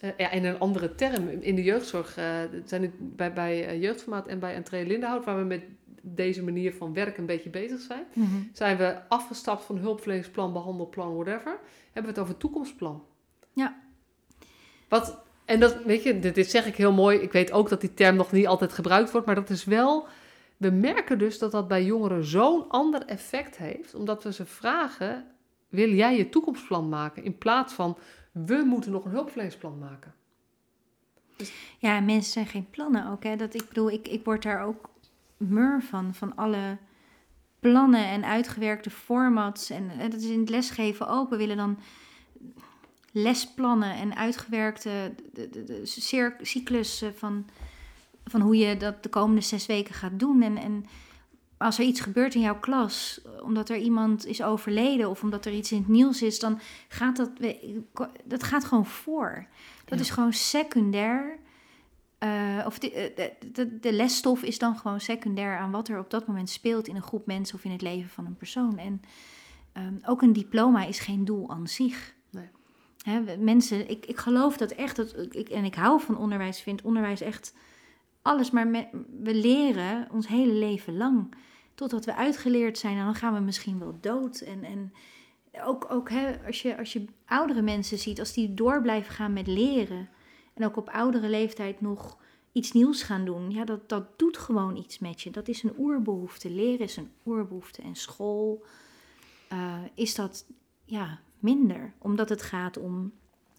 [0.00, 3.82] Eh, ja, in een andere term, in de jeugdzorg, eh, zijn nu bij, bij eh,
[3.82, 5.62] Jeugdformaat en bij Entree Lindenhout, waar we met
[6.00, 8.36] deze manier van werken een beetje bezig zijn, Mhm.
[8.52, 11.58] zijn we afgestapt van hulpverleningsplan, behandelplan, whatever.
[11.84, 13.04] Hebben we het over toekomstplan.
[13.52, 13.82] Ja.
[14.88, 17.18] Wat, en dat, weet je, dit zeg ik heel mooi.
[17.18, 20.06] Ik weet ook dat die term nog niet altijd gebruikt wordt, maar dat is wel.
[20.56, 25.26] We merken dus dat dat bij jongeren zo'n ander effect heeft, omdat we ze vragen:
[25.68, 27.24] wil jij je toekomstplan maken?
[27.24, 27.98] In plaats van
[28.32, 30.14] we moeten nog een hulpverleningsplan maken.
[31.78, 33.22] Ja, en mensen zijn geen plannen ook.
[33.22, 33.36] Hè?
[33.36, 34.88] Dat, ik bedoel, ik, ik word daar ook
[35.36, 36.78] mur van, van alle
[37.60, 39.70] plannen en uitgewerkte formats.
[39.70, 41.30] En, dat is in het lesgeven ook.
[41.30, 41.78] We willen dan
[43.12, 47.46] lesplannen en uitgewerkte de, de, de cir- cyclussen van,
[48.24, 50.42] van hoe je dat de komende zes weken gaat doen.
[50.42, 50.86] En, en
[51.56, 55.52] als er iets gebeurt in jouw klas, omdat er iemand is overleden of omdat er
[55.52, 57.30] iets in het nieuws is, dan gaat dat,
[58.24, 59.46] dat gaat gewoon voor.
[59.84, 61.38] Dat is gewoon secundair.
[62.24, 63.12] Uh, of de,
[63.52, 66.96] de, de, lesstof is dan gewoon secundair aan wat er op dat moment speelt in
[66.96, 68.78] een groep mensen of in het leven van een persoon.
[68.78, 69.02] En
[69.76, 72.14] um, ook een diploma is geen doel aan zich.
[72.30, 72.48] Nee.
[73.02, 76.82] Hè, mensen, ik, ik geloof dat echt, dat, ik, en ik hou van onderwijs, vind
[76.82, 77.54] onderwijs echt
[78.24, 78.70] alles, maar
[79.22, 81.34] we leren ons hele leven lang.
[81.74, 84.40] Totdat we uitgeleerd zijn en dan gaan we misschien wel dood.
[84.40, 84.92] En, en
[85.64, 89.32] ook, ook hè, als, je, als je oudere mensen ziet, als die door blijven gaan
[89.32, 90.08] met leren.
[90.54, 92.18] En ook op oudere leeftijd nog
[92.52, 93.50] iets nieuws gaan doen.
[93.50, 95.30] Ja, dat, dat doet gewoon iets met je.
[95.30, 96.50] Dat is een oerbehoefte.
[96.50, 97.82] Leren is een oerbehoefte.
[97.82, 98.64] En school
[99.52, 100.46] uh, is dat
[100.84, 103.12] ja, minder, omdat het gaat om.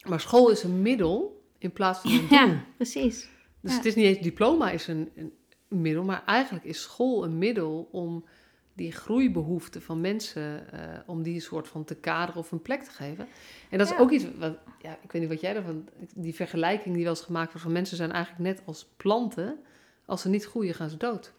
[0.07, 2.37] Maar school is een middel in plaats van een doel.
[2.37, 3.33] Ja, precies.
[3.65, 5.33] Dus het is niet eens diploma is een, een,
[5.67, 8.25] middel, maar eigenlijk is school een middel om
[8.73, 12.83] die groeibehoeften van mensen, uh, om die een soort van te kaderen of een plek
[12.83, 13.27] te geven.
[13.69, 16.95] En dat is ook iets wat, ja, ik weet niet wat jij ervan, die vergelijking
[16.95, 19.57] die wel eens gemaakt wordt van mensen zijn eigenlijk net als planten.
[20.05, 21.33] Als ze niet groeien, gaan ze dood.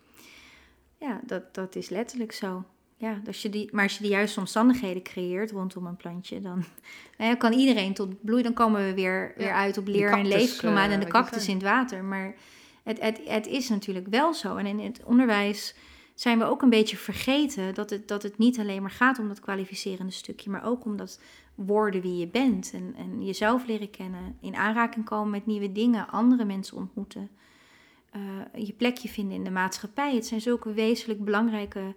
[0.98, 2.64] Ja, dat, dat is letterlijk zo.
[2.98, 6.64] Ja, als je die, maar als je de juiste omstandigheden creëert rondom een plantje, dan
[7.38, 8.42] kan iedereen tot bloei.
[8.42, 11.62] Dan komen we weer, weer uit op leer en leefklimaat en de cactus in het
[11.62, 12.04] water.
[12.04, 12.34] Maar
[12.82, 14.56] het, het, het is natuurlijk wel zo.
[14.56, 15.74] En in het onderwijs
[16.14, 19.28] zijn we ook een beetje vergeten dat het, dat het niet alleen maar gaat om
[19.28, 21.20] dat kwalificerende stukje, maar ook om dat
[21.54, 22.70] worden wie je bent.
[22.74, 27.30] En, en jezelf leren kennen, in aanraking komen met nieuwe dingen, andere mensen ontmoeten.
[28.16, 30.14] Uh, je plekje vinden in de maatschappij.
[30.14, 31.94] Het zijn zulke wezenlijk belangrijke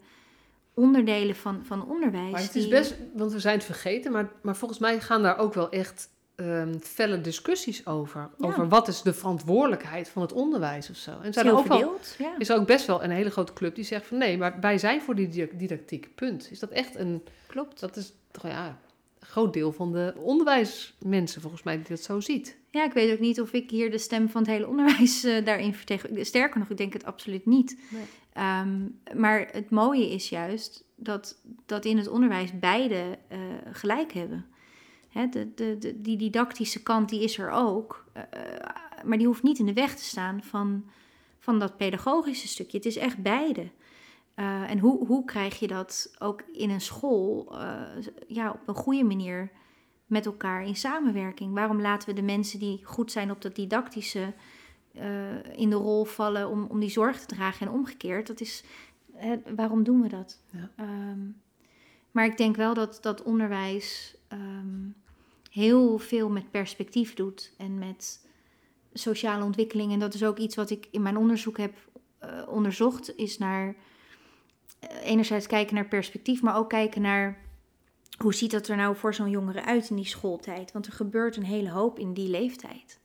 [0.80, 2.32] onderdelen van, van onderwijs.
[2.32, 5.38] Maar het is best, want we zijn het vergeten, maar, maar volgens mij gaan daar
[5.38, 8.30] ook wel echt um, felle discussies over.
[8.38, 11.20] Over wat is de verantwoordelijkheid van het onderwijs of zo.
[11.22, 12.36] En zijn er ook wel, ja.
[12.38, 14.78] is er ook best wel een hele grote club die zegt van nee, maar wij
[14.78, 16.52] zijn voor die didactiek, punt.
[16.52, 17.24] Is dat echt een...
[17.48, 17.80] Klopt.
[17.80, 18.78] Dat is toch ja,
[19.19, 22.58] groot deel van de onderwijsmensen volgens mij die dat zo ziet.
[22.71, 25.45] Ja, ik weet ook niet of ik hier de stem van het hele onderwijs uh,
[25.45, 26.27] daarin vertegenwoordig.
[26.27, 27.79] Sterker nog, ik denk het absoluut niet.
[27.89, 28.03] Nee.
[28.34, 28.79] Ehm,
[29.15, 33.38] maar het mooie is juist dat, dat in het onderwijs beide uh,
[33.71, 34.45] gelijk hebben.
[35.10, 38.23] Hè, de, de, de, die didactische kant die is er ook, uh,
[39.03, 40.89] maar die hoeft niet in de weg te staan van,
[41.39, 42.77] van dat pedagogische stukje.
[42.77, 43.69] Het is echt beide.
[44.39, 47.56] Uh, en hoe, hoe krijg je dat ook in een school
[48.28, 49.52] ja, op een goede manier
[50.06, 51.54] met elkaar in samenwerking?
[51.54, 54.34] Waarom laten we de mensen die goed zijn op dat didactische
[55.56, 58.28] in de rol vallen om, om die zorg te dragen en omgekeerd?
[58.28, 58.63] Dat is,
[59.56, 60.39] waarom doen we dat?
[60.52, 60.71] Ja.
[60.80, 61.41] Um,
[62.12, 64.95] maar ik denk wel dat, dat onderwijs um,
[65.49, 68.28] heel veel met perspectief doet en met
[68.93, 69.91] sociale ontwikkeling.
[69.91, 71.73] En dat is ook iets wat ik in mijn onderzoek heb
[72.47, 73.75] onderzocht, is naar
[75.04, 77.38] enerzijds kijken naar perspectief, maar ook kijken naar
[78.18, 80.72] hoe ziet dat er nou voor zo'n jongere uit in die schooltijd.
[80.72, 83.00] Want er gebeurt een hele hoop in die leeftijd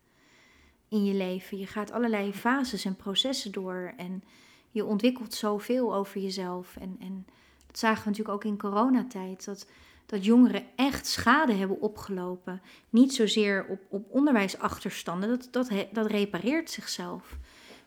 [0.89, 1.59] in je leven.
[1.59, 4.25] Je gaat allerlei fases en processen door en
[4.71, 6.77] je ontwikkelt zoveel over jezelf.
[6.77, 7.27] En, en
[7.67, 9.45] dat zagen we natuurlijk ook in coronatijd.
[9.45, 9.67] Dat,
[10.07, 12.63] dat jongeren echt schade hebben opgelopen.
[12.91, 17.39] Niet zozeer op, op onderwijsachterstanden, dat, dat, dat repareert zichzelf.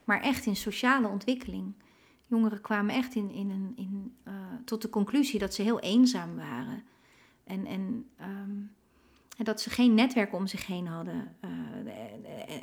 [0.04, 1.74] Maar echt in sociale ontwikkeling.
[2.28, 6.36] Jongeren kwamen echt in, in een, in, uh, tot de conclusie dat ze heel eenzaam
[6.36, 6.82] waren.
[7.44, 8.06] En, en,
[9.36, 11.36] en dat ze geen netwerk om zich heen hadden.
[11.44, 11.50] Uh,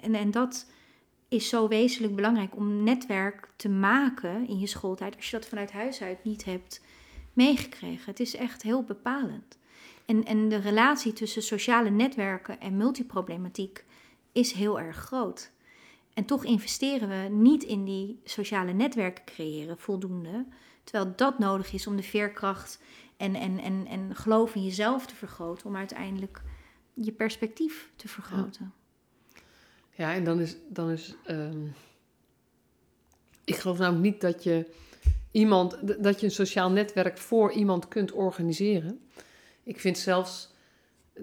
[0.01, 0.71] en, en dat
[1.27, 5.15] is zo wezenlijk belangrijk om netwerk te maken in je schooltijd.
[5.15, 6.81] Als je dat vanuit huis uit niet hebt
[7.33, 8.05] meegekregen.
[8.05, 9.57] Het is echt heel bepalend.
[10.05, 13.85] En, en de relatie tussen sociale netwerken en multiproblematiek
[14.31, 15.51] is heel erg groot.
[16.15, 20.45] En toch investeren we niet in die sociale netwerken creëren voldoende.
[20.83, 22.79] Terwijl dat nodig is om de veerkracht
[23.17, 25.67] en, en, en, en geloof in jezelf te vergroten.
[25.67, 26.41] Om uiteindelijk
[26.93, 28.73] je perspectief te vergroten.
[29.91, 30.55] Ja, en dan is.
[30.69, 31.73] Dan is um...
[33.43, 34.71] Ik geloof namelijk niet dat je
[35.31, 38.99] iemand, dat je een sociaal netwerk voor iemand kunt organiseren.
[39.63, 40.53] Ik vind zelfs,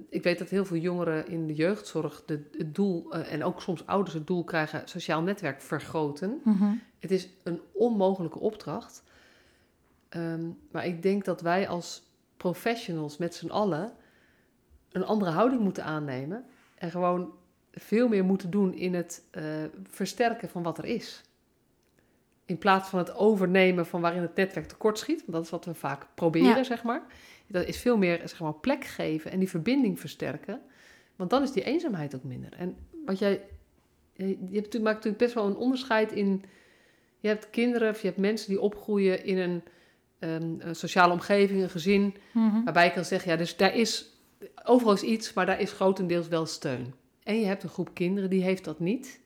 [0.09, 3.61] ik weet dat heel veel jongeren in de jeugdzorg de, het doel, uh, en ook
[3.61, 6.41] soms ouders het doel krijgen, sociaal netwerk vergroten.
[6.45, 9.03] Mm Het is een onmogelijke opdracht.
[10.17, 12.03] Um, maar ik denk dat wij als
[12.37, 13.93] professionals met z'n allen
[14.93, 16.45] een andere houding moeten aannemen.
[16.75, 17.33] En gewoon
[17.73, 19.43] veel meer moeten doen in het uh,
[19.83, 21.23] versterken van wat er is
[22.53, 25.75] in plaats van het overnemen van waarin het netwerk tekortschiet, want dat is wat we
[25.75, 27.03] vaak proberen, zeg maar.
[27.53, 30.61] Dat is veel meer zeg maar, plek geven en die verbinding versterken.
[31.17, 32.53] Want dan is die eenzaamheid ook minder.
[32.53, 33.45] En wat jij
[34.15, 36.45] je hebt natuurlijk, maakt natuurlijk best wel een onderscheid in.
[37.19, 39.63] Je hebt kinderen of je hebt mensen die opgroeien in een,
[40.19, 42.15] ehm, een sociale omgeving, een gezin.
[42.33, 42.65] Mhm.
[42.65, 44.11] Waarbij je kan zeggen, ja, dus daar is
[44.65, 46.95] overal is iets, maar daar is grotendeels wel steun.
[47.23, 49.21] En je hebt een groep kinderen die heeft dat niet.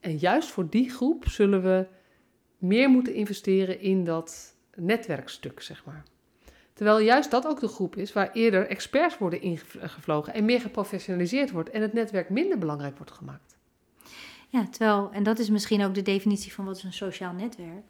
[0.00, 1.86] En juist voor die groep zullen we
[2.58, 6.04] meer moeten investeren in dat netwerkstuk, zeg maar.
[6.76, 11.50] Terwijl juist dat ook de groep is waar eerder experts worden ingevlogen en meer geprofessionaliseerd
[11.50, 13.56] wordt en het netwerk minder belangrijk wordt gemaakt.
[14.48, 17.84] Ja, terwijl, en dat is misschien ook de definitie van wat is een sociaal netwerk.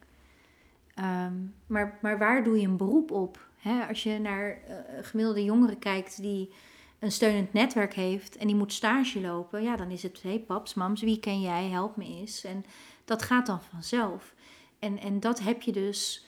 [0.95, 1.35] Ehm,
[1.67, 3.49] maar, maar waar doe je een beroep op?
[3.89, 6.53] Als je naar uh, gemiddelde jongeren kijkt die
[6.99, 10.39] een steunend netwerk heeft en die moet stage lopen, ja, dan is het, hé hey,
[10.39, 12.45] paps, mams, wie ken jij, help me eens.
[12.45, 12.65] En
[13.05, 14.35] dat gaat dan vanzelf.
[14.79, 16.26] En, en dat heb je dus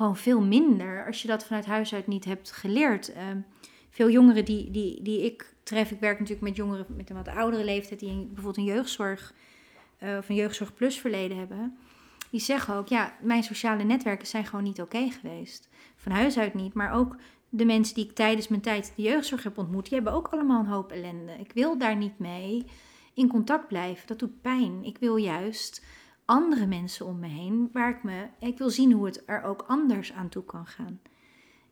[0.00, 3.12] gewoon veel minder als je dat vanuit huis uit niet hebt geleerd.
[3.12, 3.40] Ehm,
[3.90, 7.28] veel jongeren die, die, die ik tref, ik werk natuurlijk met jongeren met een wat
[7.28, 9.34] oudere leeftijd, die bijvoorbeeld een jeugdzorg
[10.02, 11.78] uh, of een jeugdzorg plus verleden hebben.
[12.30, 15.68] Die zeggen ook, ja, mijn sociale netwerken zijn gewoon niet oké geweest.
[15.96, 17.16] Van huis uit niet, maar ook
[17.48, 20.60] de mensen die ik tijdens mijn tijd de jeugdzorg heb ontmoet, die hebben ook allemaal
[20.60, 21.32] een hoop ellende.
[21.32, 22.64] Ik wil daar niet mee
[23.14, 24.06] in contact blijven.
[24.06, 24.84] Dat doet pijn.
[24.84, 25.84] Ik wil juist
[26.30, 28.26] andere mensen om me heen waar ik me.
[28.38, 31.00] Ik wil zien hoe het er ook anders aan toe kan gaan.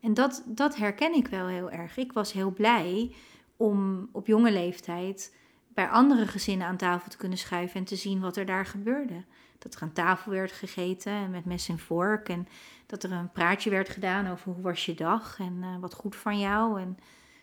[0.01, 1.97] En dat, dat herken ik wel heel erg.
[1.97, 3.15] Ik was heel blij
[3.57, 5.37] om op jonge leeftijd
[5.69, 9.25] bij andere gezinnen aan tafel te kunnen schuiven en te zien wat er daar gebeurde.
[9.59, 12.29] Dat er aan tafel werd gegeten en met mes en vork.
[12.29, 12.49] En
[12.87, 16.17] dat er een praatje werd gedaan over hoe was je dag en uh, wat goed
[16.17, 16.81] van jou.
[16.81, 16.99] En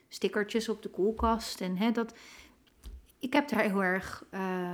[0.07, 1.61] stickertjes op de koelkast.
[1.61, 2.17] En hè, dat,
[3.19, 4.73] ik heb daar heel erg uh,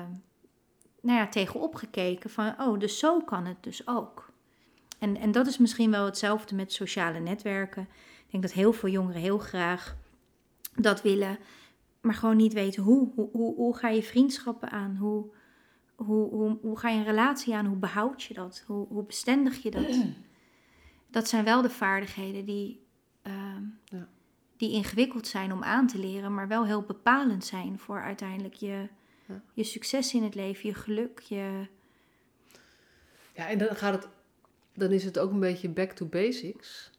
[1.02, 4.32] nou ja, tegenop gekeken van, oh, dus zo kan het dus ook.
[5.00, 7.82] En, en dat is misschien wel hetzelfde met sociale netwerken.
[8.26, 9.96] Ik denk dat heel veel jongeren heel graag
[10.76, 11.38] dat willen,
[12.02, 13.12] maar gewoon niet weten hoe.
[13.16, 14.96] Hoe, hoe, hoe ga je vriendschappen aan?
[14.96, 15.26] Hoe,
[15.96, 17.66] hoe, hoe, hoe ga je een relatie aan?
[17.66, 18.64] Hoe behoud je dat?
[18.68, 20.04] Hoe, hoe bestendig je dat?
[21.12, 22.86] Dat zijn wel de vaardigheden die,
[23.24, 23.34] uh,
[23.86, 24.08] ja.
[24.58, 28.90] die ingewikkeld zijn om aan te leren, maar wel heel bepalend zijn voor uiteindelijk je,
[29.32, 29.42] ja.
[29.54, 31.20] je succes in het leven, je geluk.
[31.20, 31.68] Je...
[33.36, 34.08] Ja, en dan, gaat het,
[34.74, 36.92] dan is het ook een beetje back to basics.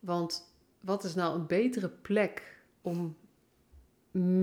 [0.00, 3.16] Want wat is nou een betere plek om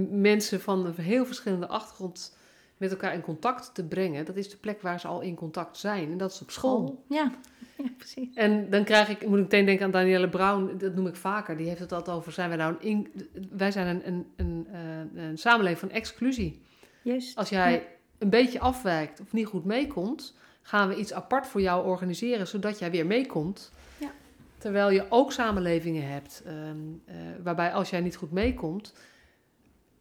[0.10, 2.38] mensen van een heel verschillende achtergrond
[2.78, 4.26] met elkaar in contact te brengen.
[4.26, 6.12] Dat is de plek waar ze al in contact zijn.
[6.12, 7.04] En dat is op school.
[7.10, 7.32] Ja,
[7.78, 8.36] ja precies.
[8.36, 10.78] En dan krijg ik, moet ik meteen denken aan Danielle Brown.
[10.78, 11.58] Dat noem ik vaker.
[11.58, 13.12] Die heeft het altijd over, zijn wij nou een...
[13.50, 16.62] wij zijn een, een, een, een, een samenleving van exclusie.
[17.06, 17.38] Juist.
[17.38, 17.88] Als jij
[18.18, 20.38] een beetje afwijkt of niet goed meekomt...
[20.62, 22.48] gaan we iets apart voor jou organiseren...
[22.48, 23.72] zodat jij weer meekomt.
[23.98, 24.12] Ja.
[24.58, 26.44] Terwijl je ook samenlevingen hebt...
[26.48, 28.94] Um, uh, waarbij als jij niet goed meekomt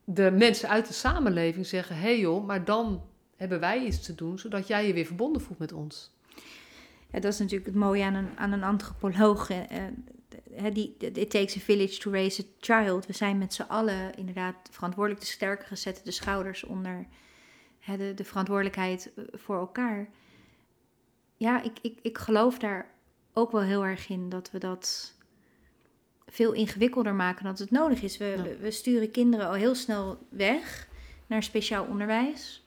[0.05, 3.03] de mensen uit de samenleving zeggen: hé hey joh, maar dan
[3.37, 6.13] hebben wij iets te doen, zodat jij je weer verbonden voelt met ons.
[7.11, 9.51] Ja, dat is natuurlijk het mooie aan een, aan een antropoloog.
[10.73, 13.07] Die, it takes a village to raise a child.
[13.07, 15.23] We zijn met z'n allen inderdaad verantwoordelijk.
[15.23, 17.07] De sterkere zetten de schouders onder
[17.97, 20.09] de, de verantwoordelijkheid eh, voor elkaar.
[21.37, 22.91] Ja, ik, ik, ik geloof daar
[23.33, 25.15] ook wel heel erg in dat we dat
[26.27, 28.17] veel ingewikkelder maken dan het nodig is.
[28.17, 28.57] We, ja.
[28.61, 30.89] we sturen kinderen al heel snel weg
[31.27, 32.67] naar speciaal onderwijs.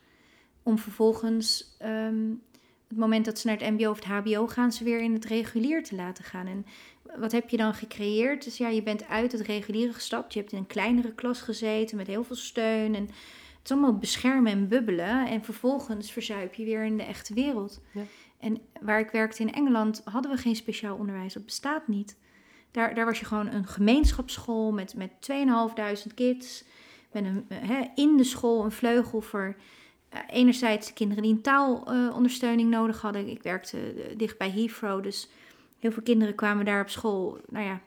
[0.63, 2.41] Om vervolgens um,
[2.87, 5.25] het moment dat ze naar het MBO of het HBO gaan, ze weer in het
[5.25, 6.47] regulier te laten gaan.
[6.47, 6.65] En
[7.15, 8.43] wat heb je dan gecreëerd?
[8.43, 10.33] Dus ja, je bent uit het reguliere gestapt.
[10.33, 12.95] Je hebt in een kleinere klas gezeten met heel veel steun.
[12.95, 15.27] En het is allemaal beschermen en bubbelen.
[15.27, 17.81] En vervolgens verzuip je weer in de echte wereld.
[17.93, 18.01] Ja.
[18.39, 21.33] En waar ik werkte in Engeland hadden we geen speciaal onderwijs.
[21.33, 22.17] Dat bestaat niet.
[22.71, 25.11] Daar, daar was je gewoon een gemeenschapsschool met, met
[26.07, 26.63] 2.500 kids.
[27.11, 29.55] Met een, he, in de school een vleugel voor
[30.13, 33.27] uh, enerzijds de kinderen die een taalondersteuning uh, nodig hadden.
[33.27, 35.29] Ik werkte uh, dicht bij Heathrow, dus
[35.87, 37.39] heel veel kinderen kwamen daar op school.
[37.49, 37.81] Nou ja,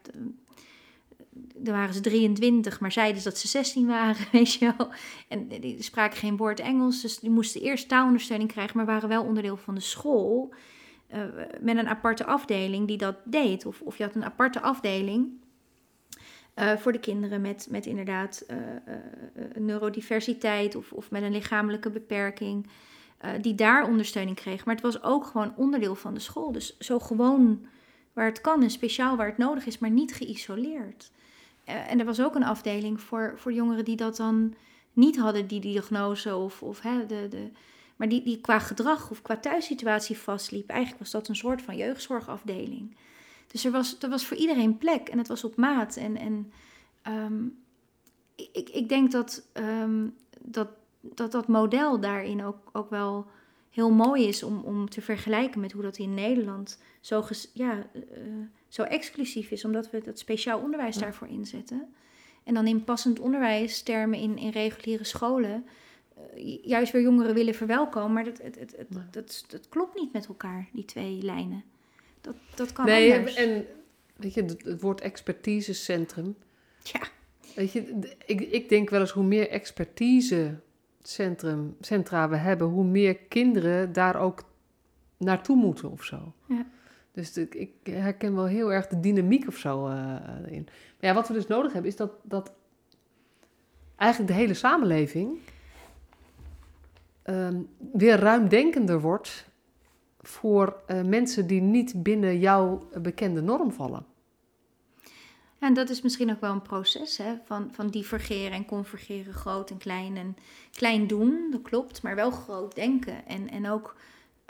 [1.64, 4.88] er waren ze 23, maar zeiden dat ze 16 waren, weet je wel.
[5.28, 9.24] En die spraken geen woord Engels, dus die moesten eerst taalondersteuning krijgen, maar waren wel
[9.24, 10.54] onderdeel van de school.
[11.14, 11.18] Uh,
[11.60, 13.66] met een aparte afdeling die dat deed.
[13.66, 15.28] Of, of je had een aparte afdeling
[16.54, 18.46] uh, voor de kinderen met, met inderdaad
[19.54, 22.66] neurodiversiteit of, of met een lichamelijke beperking.
[23.40, 24.64] die daar ondersteuning kreeg.
[24.64, 26.52] Maar het was ook gewoon onderdeel van de school.
[26.52, 27.66] Dus zo gewoon
[28.20, 31.11] waar het kan en speciaal waar het nodig is, maar niet geïsoleerd.
[31.64, 34.54] en er was ook een afdeling voor, voor jongeren die dat dan
[34.92, 37.48] niet hadden, die diagnose of, of hè, de, de,
[37.96, 40.68] maar die, die qua gedrag of qua thuissituatie vastliep.
[40.68, 42.96] Eigenlijk was dat een soort van jeugdzorgafdeling.
[43.46, 45.96] Dus er was, er was voor iedereen plek en het was op maat.
[45.96, 46.52] En, en
[47.09, 47.59] um,
[48.37, 50.68] ik, ik denk dat, um, dat
[51.00, 53.26] dat dat model daarin ook, ook wel
[53.70, 58.02] heel mooi is om, om te vergelijken met hoe dat in Nederland zo, ja, uh,
[58.68, 61.94] zo exclusief is, omdat we dat speciaal onderwijs daarvoor inzetten.
[62.44, 65.64] En dan in passend onderwijstermen in, in reguliere scholen
[66.37, 68.12] uh, juist weer jongeren willen verwelkomen.
[68.12, 71.64] Maar dat, het, het, het, dat, dat, klopt niet met elkaar, die twee lijnen.
[72.20, 73.35] Dat, dat kan nee, anders.
[73.35, 73.66] En
[74.16, 76.37] weet je, het, woord expertisecentrum.
[76.83, 77.00] Ja.
[77.54, 79.48] Weet je, ik, ik denk wel eens hoe meer
[81.00, 84.44] expertisecentrum, centra we hebben, hoe meer kinderen daar ook
[85.16, 86.32] naartoe moeten of zo.
[86.46, 86.66] Ja.
[87.12, 90.68] Dus ik herken wel heel erg de dynamiek of zo uh, in.
[91.00, 92.52] Maar ja, wat we dus nodig hebben, is dat, dat
[93.96, 95.38] eigenlijk de hele samenleving
[97.24, 99.48] um, weer ruimdenkender wordt
[100.20, 104.04] voor uh, mensen die niet binnen jouw bekende norm vallen.
[105.60, 107.34] En dat is misschien ook wel een proces hè?
[107.44, 110.16] Van, van divergeren en convergeren, groot en klein.
[110.16, 110.36] En
[110.72, 113.26] klein doen, dat klopt, maar wel groot denken.
[113.26, 113.96] En, en ook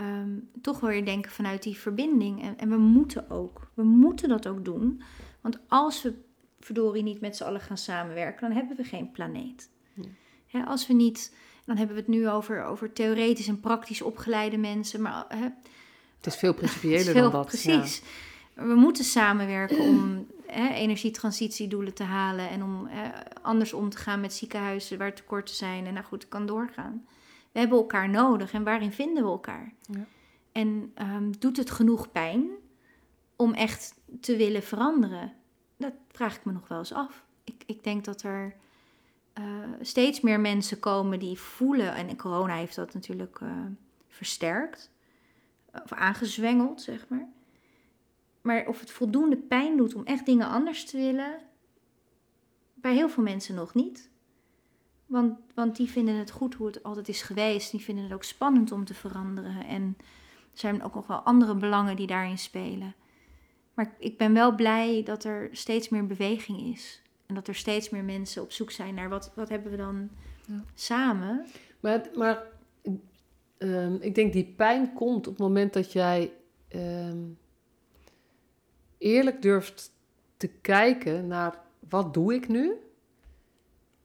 [0.00, 2.42] Ehm, toch weer denken vanuit die verbinding.
[2.42, 3.70] En, en we moeten ook.
[3.74, 5.02] We moeten dat ook doen.
[5.40, 6.14] Want als we
[6.60, 9.70] verdorie niet met z'n allen gaan samenwerken, dan hebben we geen planeet.
[10.66, 15.02] als we niet, dan hebben we het nu over, over theoretisch en praktisch opgeleide mensen.
[15.02, 15.26] Maar,
[16.16, 17.46] het is veel principiëler dan dat.
[17.46, 18.02] Precies.
[18.54, 22.88] We moeten samenwerken om energietransitiedoelen te halen en om
[23.42, 25.86] anders om te gaan met ziekenhuizen waar tekorten zijn.
[25.86, 27.06] En nou goed, kan doorgaan.
[27.52, 29.72] We hebben elkaar nodig en waarin vinden we elkaar?
[29.80, 30.04] Ja.
[30.52, 32.48] En um, doet het genoeg pijn
[33.36, 35.32] om echt te willen veranderen?
[35.76, 37.24] Dat vraag ik me nog wel eens af.
[37.44, 38.54] Ik, ik denk dat er
[39.38, 39.44] uh,
[39.80, 43.50] steeds meer mensen komen die voelen, en corona heeft dat natuurlijk uh,
[44.08, 44.90] versterkt,
[45.72, 47.28] of aangezwengeld, zeg maar.
[48.40, 51.38] Maar of het voldoende pijn doet om echt dingen anders te willen,
[52.74, 54.10] bij heel veel mensen nog niet.
[55.06, 57.70] Want, want die vinden het goed hoe het altijd is geweest.
[57.70, 59.66] Die vinden het ook spannend om te veranderen.
[59.66, 59.96] En
[60.52, 62.94] er zijn ook nog wel andere belangen die daarin spelen.
[63.74, 67.02] Maar ik ben wel blij dat er steeds meer beweging is.
[67.26, 70.10] En dat er steeds meer mensen op zoek zijn naar wat, wat hebben we dan
[70.46, 70.64] ja.
[70.74, 71.46] samen.
[71.80, 72.42] Maar, maar
[73.58, 76.32] um, ik denk die pijn komt op het moment dat jij
[76.74, 77.38] um,
[79.00, 79.92] eerlijk durft
[80.36, 81.58] te kijken naar
[81.88, 82.72] wat doe ik nu?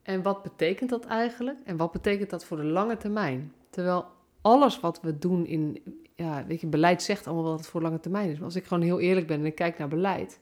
[0.01, 1.60] En wat betekent dat eigenlijk?
[1.63, 3.53] En wat betekent dat voor de lange termijn?
[3.69, 4.05] Terwijl
[4.41, 5.84] alles wat we doen in,
[6.15, 8.36] ja, weet je, beleid zegt allemaal wat het voor lange termijn is.
[8.36, 10.39] Maar als ik gewoon heel eerlijk ben en ik kijk naar beleid,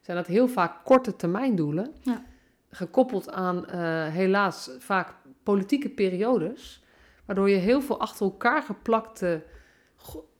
[0.00, 1.92] zijn dat heel vaak korte termijndoelen.
[2.02, 2.24] Ja.
[2.70, 3.72] Gekoppeld aan uh,
[4.06, 6.82] helaas vaak politieke periodes.
[7.24, 9.42] Waardoor je heel veel achter elkaar geplakte,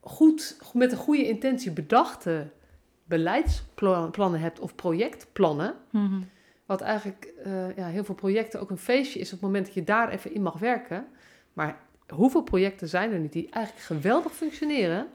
[0.01, 2.51] goed, met een goede intentie bedachte
[3.05, 5.75] beleidsplannen hebt of projectplannen.
[5.91, 6.33] Mm
[6.67, 9.75] wat eigenlijk uh, ja, heel veel projecten ook een feestje is op het moment dat
[9.75, 11.07] je daar even in mag werken.
[11.53, 15.07] Maar hoeveel projecten zijn er niet die eigenlijk geweldig functioneren,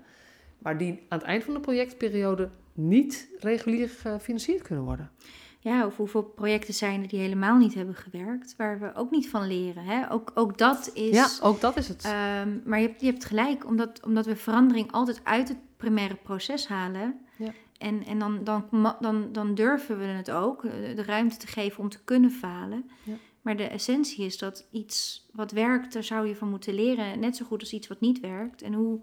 [0.58, 5.12] maar die aan het eind van de projectperiode niet regulier gefinancierd kunnen worden?
[5.60, 9.30] Ja, of hoeveel projecten zijn er die helemaal niet hebben gewerkt, waar we ook niet
[9.30, 9.84] van leren.
[9.84, 10.12] Hè?
[10.12, 11.16] Ook, ook dat is.
[11.16, 12.06] Ja, ook dat is het.
[12.06, 16.16] Um, maar je hebt, je hebt gelijk, omdat, omdat we verandering altijd uit het primaire
[16.16, 17.20] proces halen.
[17.36, 17.52] Ja.
[17.80, 18.68] En, en dan, dan,
[19.00, 22.90] dan, dan durven we het ook, eh, de ruimte te geven om te kunnen falen.
[23.04, 23.14] Ja.
[23.42, 27.20] Maar de essentie is dat iets wat werkt, daar zou je van moeten leren.
[27.20, 28.62] Net zo goed als iets wat niet werkt.
[28.62, 29.00] En hoe,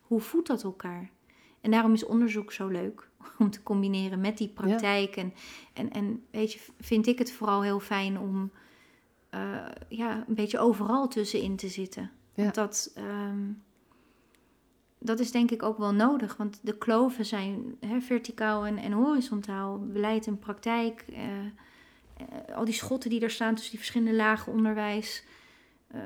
[0.00, 1.10] hoe voedt dat elkaar?
[1.60, 5.16] En daarom is onderzoek zo leuk om te combineren met die praktijk.
[5.16, 5.34] En,
[5.72, 8.50] en, en weet je, vind ik het vooral heel fijn om
[9.34, 12.10] uh, ja, een beetje overal tussenin te zitten.
[12.34, 12.50] Ja.
[12.50, 13.62] Dat, um,
[15.02, 18.92] dat is denk ik ook wel nodig, want de kloven zijn hè, verticaal en, en,
[18.92, 21.04] horizontaal, beleid en praktijk.
[21.08, 25.24] Uh, uh, al die schotten die er staan tussen die verschillende lagen onderwijs,
[25.94, 26.00] uh,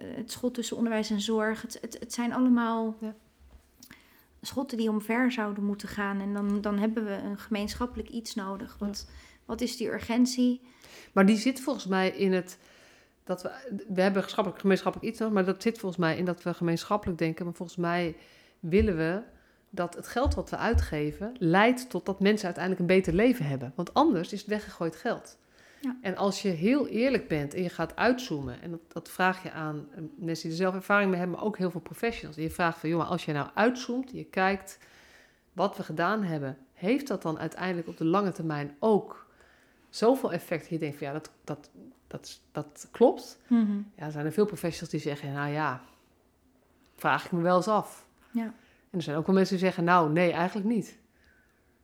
[0.00, 3.14] het schot tussen onderwijs en zorg, het, het, het zijn allemaal ja.
[4.42, 6.20] schotten die omver zouden moeten gaan.
[6.20, 8.76] En dan, dan hebben we een gemeenschappelijk iets nodig.
[8.78, 9.10] Wat,
[9.44, 10.60] wat is die urgentie?
[11.12, 12.58] Maar die zit volgens mij in het
[13.28, 13.48] dat we,
[13.88, 17.18] we hebben gemeenschappelijk, gemeenschappelijk iets nodig, maar dat zit volgens mij in dat we gemeenschappelijk
[17.18, 17.44] denken.
[17.44, 18.16] Maar volgens mij
[18.60, 19.22] willen we
[19.70, 23.72] dat het geld wat we uitgeven leidt tot dat mensen uiteindelijk een beter leven hebben.
[23.74, 25.38] Want anders is het weggegooid geld.
[25.80, 25.96] Ja.
[26.00, 29.52] En als je heel eerlijk bent en je gaat uitzoomen, en dat, dat, vraag je
[29.52, 32.36] aan eh, mensen die er zelf ervaring mee hebben, maar ook heel veel professionals.
[32.36, 34.78] En je vraagt van, jongen, als je nou uitzoomt, je kijkt
[35.52, 39.26] wat we gedaan hebben, heeft dat dan uiteindelijk op de lange termijn ook
[39.88, 41.70] zoveel effect dat je denkt van, ja, dat, dat,
[42.08, 43.38] dat, dat klopt.
[43.46, 45.80] Mm Ja, er zijn er veel professionals die zeggen, nou ja,
[46.96, 48.06] vraag ik me wel eens af.
[48.30, 48.52] Ja.
[48.90, 50.98] En er zijn ook wel mensen die zeggen, nou, nee, eigenlijk niet.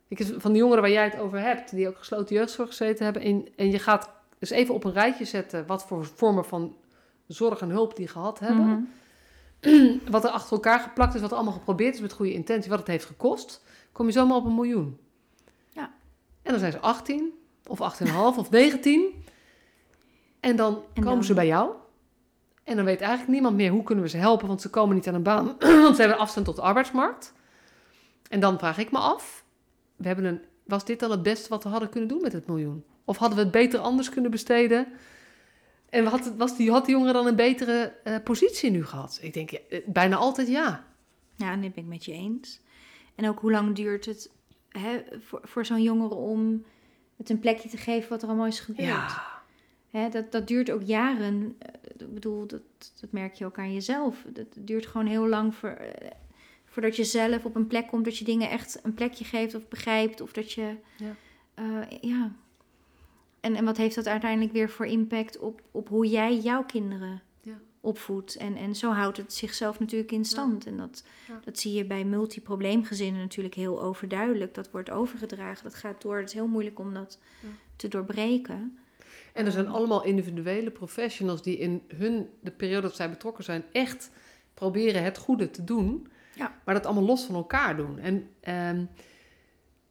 [0.08, 3.22] Ik, van de jongeren waar jij het over hebt, die ook gesloten jeugdzorg gezeten hebben,
[3.22, 6.76] en, en je gaat dus even op een rijtje zetten wat voor vormen van
[7.26, 8.66] zorg en hulp die gehad hebben.
[8.66, 8.82] Mhm.
[10.10, 12.78] Wat er achter elkaar geplakt is, wat er allemaal geprobeerd is met goede intentie, wat
[12.78, 14.98] het heeft gekost, kom je zomaar op een miljoen.
[15.72, 15.92] Ja.
[16.42, 17.32] En dan zijn ze 18,
[17.66, 19.23] of 18,5 of 19.
[20.44, 21.24] En dan En komen dan?
[21.24, 21.70] ze bij jou.
[22.64, 25.08] En dan weet eigenlijk niemand meer hoe kunnen we ze helpen, want ze komen niet
[25.08, 27.32] aan een baan, want ze hebben afstand tot de arbeidsmarkt.
[28.28, 29.44] En dan vraag ik me af,
[29.96, 32.46] we hebben een, was dit dan het beste wat we hadden kunnen doen met het
[32.46, 32.84] miljoen?
[33.04, 34.86] Of hadden we het beter anders kunnen besteden?
[35.88, 39.18] En had, was die, had die jongen dan een betere eh, positie nu gehad?
[39.22, 40.84] Ik denk ja, eh, bijna altijd ja.
[41.36, 42.60] Ja, dat ben ik met je eens.
[43.14, 44.30] En ook hoe lang duurt het
[44.68, 46.64] hè, voor, voor zo'n jongere om
[47.16, 48.88] het een plekje te geven wat er allemaal is gebeurd?
[48.88, 49.33] Ja,
[49.98, 51.56] Hè, dat, dat duurt ook jaren.
[51.58, 51.68] Eh,
[52.06, 52.60] Ik bedoel, dat,
[53.00, 54.24] dat merk je ook aan jezelf.
[54.32, 56.10] Dat duurt gewoon heel lang voor, eh,
[56.64, 59.68] voordat je zelf op een plek komt, dat je dingen echt een plekje geeft of
[59.68, 60.20] begrijpt.
[60.20, 60.76] Of dat je.
[60.96, 61.14] Ja.
[61.54, 62.32] eh, ja.
[63.40, 67.22] En, en wat heeft dat uiteindelijk weer voor impact op, op hoe jij jouw kinderen
[67.42, 67.58] Ja.
[67.80, 68.36] opvoedt?
[68.36, 70.66] En, en zo houdt het zichzelf natuurlijk in stand.
[70.66, 71.04] En dat,
[71.44, 74.54] dat zie je bij multiprobleemgezinnen natuurlijk heel overduidelijk.
[74.54, 76.16] Dat wordt overgedragen, dat gaat door.
[76.16, 77.18] Het is heel moeilijk om dat
[77.76, 78.78] te doorbreken.
[79.34, 83.64] En er zijn allemaal individuele professionals die in hun, de periode dat zij betrokken zijn,
[83.72, 84.10] echt
[84.54, 86.08] proberen het goede te doen.
[86.34, 86.52] Ja.
[86.64, 87.98] Maar dat allemaal los van elkaar doen.
[87.98, 88.84] En ehm,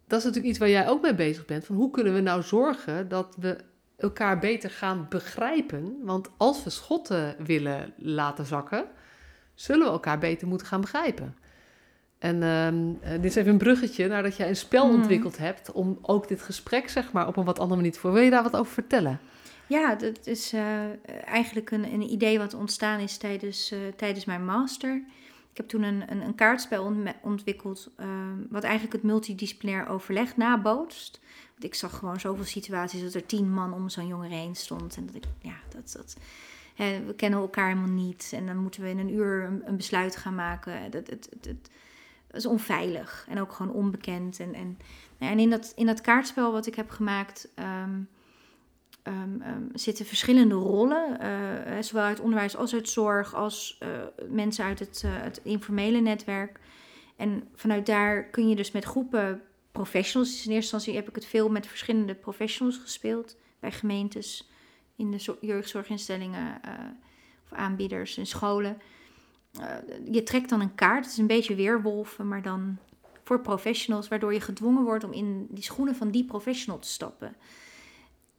[0.08, 1.66] dat is natuurlijk iets waar jij ook mee bezig bent.
[1.66, 3.58] Van hoe kunnen we nou zorgen dat we
[3.98, 5.98] elkaar beter gaan begrijpen?
[6.04, 8.86] Want als we schotten willen laten zakken,
[9.54, 11.38] zullen we elkaar beter moeten gaan begrijpen.
[12.20, 14.96] En ehm, eh, dit is even een bruggetje nadat jij een spel Mhm.
[14.96, 18.20] ontwikkeld hebt om ook dit gesprek zeg maar, op een wat andere manier te voeren.
[18.20, 19.20] Wil je daar wat over vertellen?
[19.68, 20.84] Ja, dat is eh,
[21.26, 25.04] eigenlijk een, een idee wat ontstaan is tijdens, eh, tijdens mijn master.
[25.52, 28.08] Ik heb toen een, een, een kaartspel ontwikkeld, eh,
[28.50, 31.20] wat eigenlijk het multidisciplinair overleg nabootst.
[31.52, 34.98] Want ik zag gewoon zoveel situaties dat er tien man om zo'n jongere heen stond.
[34.98, 36.18] En dat ik, ja, dat, dat,
[36.76, 38.32] hè, we kennen elkaar helemaal niet.
[38.36, 40.92] En dan moeten we in een uur een, een besluit gaan maken.
[40.92, 41.70] Dat, het, het, het,
[42.32, 44.40] is onveilig en ook gewoon onbekend.
[44.40, 44.78] En, en,
[45.18, 47.48] nou en in, dat, in dat kaartspel wat ik heb gemaakt.
[47.56, 48.00] ehm,
[49.04, 53.90] ehm, zitten verschillende rollen, eh, zowel uit onderwijs als uit zorg, als eh,
[54.30, 56.60] mensen uit het, eh, het informele netwerk.
[57.16, 59.42] En vanuit daar kun je dus met groepen
[59.72, 64.50] professionals, dus in eerste instantie heb ik het veel met verschillende professionals gespeeld, bij gemeentes,
[64.96, 66.62] in de zo- jeugdzorginstellingen
[67.44, 68.82] of aanbieders in scholen.
[70.12, 72.78] Je trekt dan een kaart, het is een beetje weerwolven, maar dan
[73.24, 77.36] voor professionals, waardoor je gedwongen wordt om in die schoenen van die professional te stappen.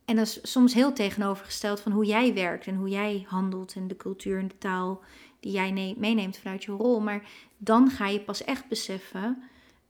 [0.04, 3.88] En dat is soms heel tegenovergesteld van hoe jij werkt en hoe jij handelt en
[3.88, 5.00] de cultuur en de taal
[5.40, 7.00] die jij ne- meeneemt vanuit je rol.
[7.00, 7.22] Maar
[7.56, 9.42] dan ga je pas echt beseffen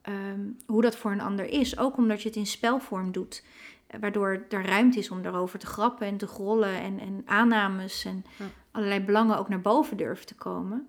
[0.03, 1.79] ehm, hoe dat voor een ander is.
[1.79, 3.45] Ook omdat je het in spelvorm doet.
[3.87, 8.05] eh, Waardoor er ruimte is om daarover te grappen en te grollen en, en aannames
[8.05, 8.45] en Ja.
[8.71, 10.87] allerlei belangen ook naar boven durven te komen.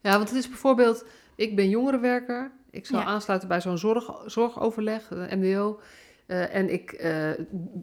[0.00, 1.04] Ja, want het is bijvoorbeeld,
[1.34, 2.50] ik ben jongerenwerker.
[2.70, 3.08] Ik zou Ja.
[3.08, 5.32] aansluiten bij zo'n zorg, zorgoverleg, eh,
[6.28, 7.30] Eh, en ik eh,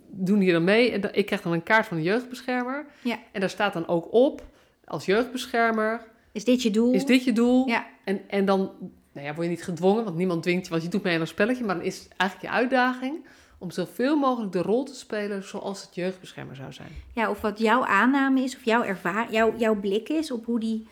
[0.07, 0.91] doe hier dan mee.
[0.91, 2.85] En ik krijg dan een kaart van de jeugdbeschermer.
[3.01, 3.19] Ja.
[3.31, 4.43] En daar staat dan ook op,
[4.85, 6.93] als jeugdbeschermer, Is dit je doel?
[6.93, 7.67] is dit je doel?
[7.67, 7.85] Ja.
[8.03, 8.71] En, en dan
[9.11, 11.21] nou ja, word je niet gedwongen, want niemand dwingt je, want je doet mee aan
[11.21, 11.63] een spelletje.
[11.63, 13.25] Maar dan is het eigenlijk je uitdaging
[13.57, 16.89] om zoveel mogelijk de rol te spelen zoals het jeugdbeschermer zou zijn.
[17.13, 20.59] Ja, of wat jouw aanname is, of jouw, ervaar, jouw, jouw blik is op hoe
[20.59, 20.87] die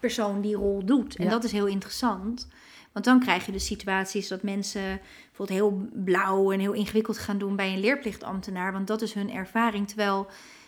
[0.00, 1.16] persoon die rol doet.
[1.16, 1.30] En Ja.
[1.30, 2.48] dat is heel interessant.
[2.92, 5.00] Want dan krijg je de situaties dat mensen
[5.38, 8.72] bijvoorbeeld heel blauw en heel ingewikkeld gaan doen bij een leerplichtambtenaar.
[8.72, 9.88] Want dat is hun ervaring.
[9.88, 10.26] Terwijl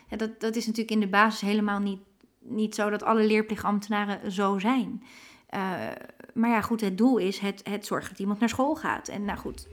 [0.08, 2.00] ja, dat, dat is natuurlijk in de basis helemaal niet,
[2.38, 5.02] niet zo dat alle leerplichtambtenaren zo zijn.
[5.48, 5.60] Eh,
[6.34, 9.08] maar ja, goed, het doel is het, het zorgen dat iemand naar school gaat.
[9.08, 9.66] En nou goed,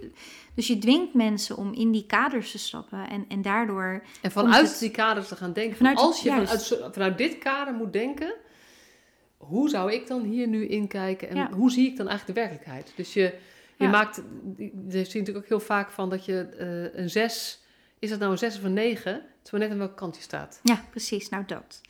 [0.54, 4.70] dus je dwingt mensen om in die kaders te stappen en, en daardoor En vanuit
[4.70, 5.78] het- die kaders te gaan denken.
[5.78, 6.48] Vanuit als je
[6.92, 8.34] vanuit, dit kader moet denken,
[9.38, 11.52] hoe zou ik dan hier nu inkijken en Ja.
[11.52, 12.94] hoe zie ik dan eigenlijk de werkelijkheid?
[12.96, 13.34] Dus je,
[13.78, 13.90] je Ja.
[13.90, 14.22] maakt,
[14.58, 17.62] je ziet natuurlijk ook heel vaak van dat je eh, een zes,
[18.00, 19.14] is dat nou een zes of een negen?
[19.14, 20.60] Het is maar net aan welke kant je staat.
[20.64, 21.30] Ja, precies.
[21.30, 21.82] Nou, dat.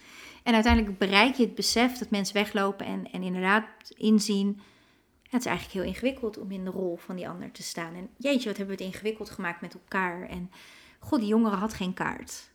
[0.43, 3.65] En uiteindelijk bereik je het besef dat mensen weglopen en, en inderdaad
[3.95, 4.61] inzien.
[5.29, 7.93] Het is eigenlijk heel ingewikkeld om in de rol van die ander te staan.
[7.95, 10.29] En jeetje, wat hebben we het ingewikkeld gemaakt met elkaar.
[10.29, 10.51] En
[10.99, 12.49] god, die jongere had geen kaart.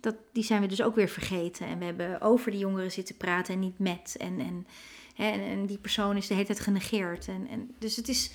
[0.00, 1.66] Dat, die zijn we dus ook weer vergeten.
[1.66, 4.16] En we hebben over die jongeren zitten praten en niet met.
[4.18, 4.66] En, en,
[5.16, 7.28] en, en die persoon is de hele tijd genegeerd.
[7.28, 8.30] En, en, dus het is,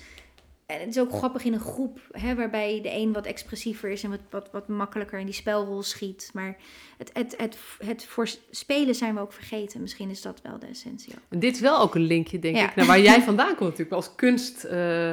[0.66, 4.02] en het is ook grappig in een groep, hè, waarbij de een wat expressiever is
[4.02, 6.30] en wat, wat, wat makkelijker in die spelrol schiet.
[6.32, 6.56] Maar
[6.98, 9.80] het, het, het, het voor spelen zijn we ook vergeten.
[9.80, 11.14] Misschien is dat wel de essentie.
[11.28, 12.68] En dit is wel ook een linkje, denk Ja.
[12.68, 13.92] ik, naar waar jij vandaan komt natuurlijk.
[13.92, 15.12] Als kunst, eh,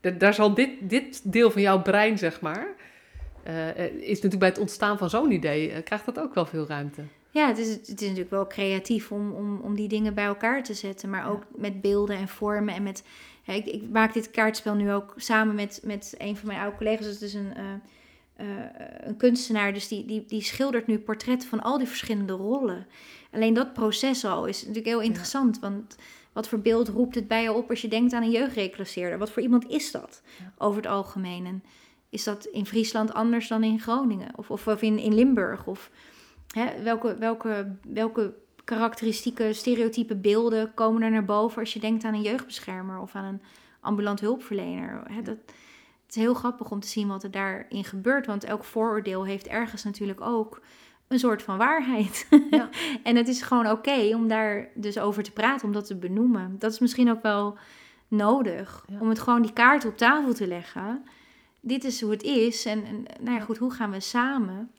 [0.00, 2.66] da- daar zal dit, dit deel van jouw brein, zeg maar,
[3.42, 6.66] eh, eh, is natuurlijk bij het ontstaan van zo'n idee, krijgt dat ook wel veel
[6.66, 7.02] ruimte.
[7.30, 10.62] Ja, het is, het is natuurlijk wel creatief om, om, om die dingen bij elkaar
[10.62, 11.10] te zetten.
[11.10, 13.04] Maar ook met beelden en vormen en met...
[13.42, 16.76] Ja, ik, ik, maak dit kaartspel nu ook samen met, met een van mijn oude
[16.76, 17.06] collega's.
[17.06, 18.64] Dat is een, uh, uh,
[19.00, 22.86] een kunstenaar, dus die, die, die schildert nu portretten van al die verschillende rollen.
[23.30, 25.60] Alleen dat proces al is natuurlijk heel interessant, ja.
[25.60, 25.96] want
[26.32, 29.18] wat voor beeld roept het bij je op als je denkt aan een jeugdreclasseerder?
[29.18, 30.22] Wat voor iemand is dat
[30.58, 31.46] over het algemeen?
[31.46, 31.62] En
[32.08, 35.66] is dat in Friesland anders dan in Groningen of, of, of in, in Limburg?
[35.66, 35.90] Of
[36.50, 38.34] hè, welke, welke, welke
[38.64, 43.24] karakteristieke, stereotype beelden komen er naar boven als je denkt aan een jeugdbeschermer of aan
[43.24, 43.42] een
[43.80, 45.02] ambulant hulpverlener?
[45.04, 45.36] Hè, dat,
[46.06, 49.46] het is heel grappig om te zien wat er daarin gebeurt, want elk vooroordeel heeft
[49.46, 50.60] ergens natuurlijk ook
[51.08, 52.26] een soort van waarheid.
[52.50, 52.68] Ja.
[53.02, 56.56] en het is gewoon oké om daar dus over te praten, om dat te benoemen.
[56.58, 57.58] Dat is misschien ook wel
[58.08, 59.00] nodig, ja.
[59.00, 61.04] om het gewoon die kaart op tafel te leggen.
[61.60, 64.70] Dit is hoe het is en, en nou ja, goed, hoe gaan we samen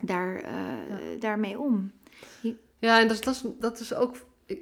[0.00, 0.50] daar, uh,
[0.88, 1.18] ja.
[1.18, 1.92] daarmee om?
[2.78, 4.16] Ja, en dat is, dat is, dat is ook...
[4.46, 4.60] Ik,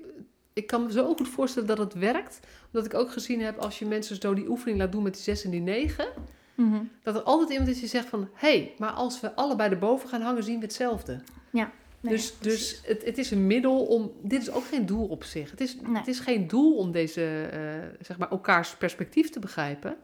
[0.53, 2.41] ik kan me zo goed voorstellen dat het werkt.
[2.73, 5.23] Omdat ik ook gezien heb, als je mensen zo die oefening laat doen met die
[5.23, 6.07] 6 en die 9...
[6.55, 6.91] Mm -hmm.
[7.03, 8.29] Dat er altijd iemand is die zegt van...
[8.35, 11.21] hé, hey, maar als we allebei erboven gaan hangen, zien we hetzelfde.
[11.51, 11.73] Ja.
[12.01, 14.13] Nee, dus dus het, het is een middel om...
[14.23, 15.51] Dit is ook geen doel op zich.
[15.51, 15.97] Het is, nee.
[15.97, 19.97] het is geen doel om deze, uh, zeg maar, elkaars perspectief te begrijpen.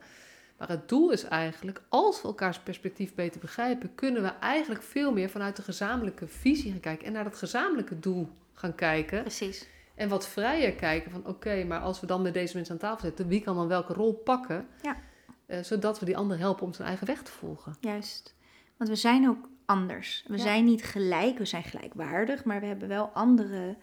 [0.58, 3.94] Maar het doel is eigenlijk, als we elkaars perspectief beter begrijpen...
[3.94, 7.06] kunnen we eigenlijk veel meer vanuit de gezamenlijke visie gaan kijken...
[7.06, 9.20] en naar dat gezamenlijke doel gaan kijken.
[9.20, 9.68] Precies.
[9.94, 11.20] En wat vrijer kijken van...
[11.20, 13.28] oké, okay, maar als we dan met deze mensen aan tafel zitten...
[13.28, 14.66] wie kan dan welke rol pakken...
[14.82, 14.96] Ja.
[15.46, 17.76] Uh, zodat we die ander helpen om zijn eigen weg te volgen.
[17.80, 18.34] Juist.
[18.76, 20.24] Want we zijn ook anders.
[20.26, 20.42] We ja.
[20.42, 23.76] zijn niet gelijk, we zijn gelijkwaardig, maar we hebben wel andere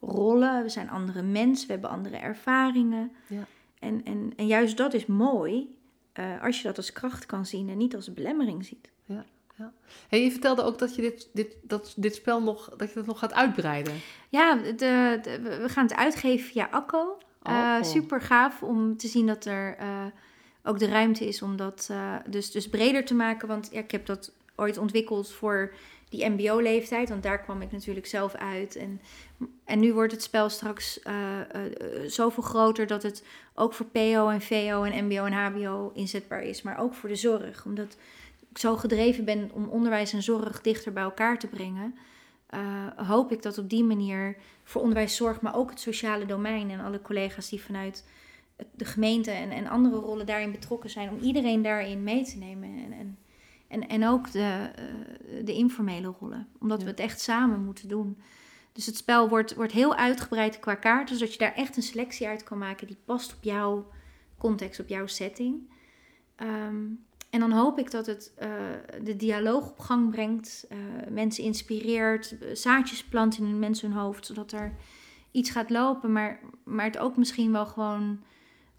[0.00, 0.62] rollen.
[0.62, 3.12] We zijn andere mensen, we hebben andere ervaringen.
[3.26, 3.46] Ja.
[3.78, 5.75] En, en, en juist dat is mooi
[6.18, 8.90] uh, als je dat als kracht kan zien en niet als belemmering ziet.
[9.04, 9.24] Ja.
[9.58, 9.72] Ja.
[10.08, 13.06] Hey, je vertelde ook dat je dit, dit, dat, dit spel nog, dat je dat
[13.06, 13.94] nog gaat uitbreiden.
[14.28, 14.74] Ja, de,
[15.22, 17.18] de, we gaan het uitgeven via Akko.
[17.42, 17.52] Oh.
[17.52, 20.04] Uh, super gaaf om te zien dat er uh,
[20.62, 21.90] ook de ruimte is om dat
[22.26, 23.48] dus, dus breder te maken.
[23.48, 25.72] Want ja, ik heb dat ooit ontwikkeld voor
[26.08, 27.08] die MBO-leeftijd.
[27.08, 28.76] Want daar kwam ik natuurlijk zelf uit.
[28.76, 29.00] En,
[29.64, 31.14] en nu wordt het spel straks uh,
[31.54, 36.42] uh, zoveel groter dat het ook voor PO en VO en MBO en HBO inzetbaar
[36.42, 36.62] is.
[36.62, 37.64] Maar ook voor de zorg.
[37.64, 37.96] Omdat
[38.50, 41.94] ik zo gedreven ben om onderwijs en zorg dichter bij elkaar te brengen.
[42.96, 46.80] Hoop ik dat op die manier voor onderwijs, zorg, maar ook het sociale domein en
[46.80, 48.04] alle collega's die vanuit
[48.74, 52.68] de gemeente en, en andere rollen daarin betrokken zijn, om iedereen daarin mee te nemen.
[52.68, 53.18] En, en,
[53.68, 56.84] en, en ook de, uh, de informele rollen, omdat ja.
[56.84, 58.18] we het echt samen moeten doen.
[58.72, 62.26] Dus het spel wordt, wordt heel uitgebreid qua kaarten, zodat je daar echt een selectie
[62.26, 63.86] uit kan maken die past op jouw
[64.38, 65.70] context, op jouw setting.
[66.42, 68.48] Um, en dan hoop ik dat het uh,
[69.02, 70.78] de dialoog op gang brengt, uh,
[71.10, 74.74] mensen inspireert, zaadjes plant in mensen hun hoofd, zodat er
[75.30, 78.20] iets gaat lopen, maar, maar het ook misschien wel gewoon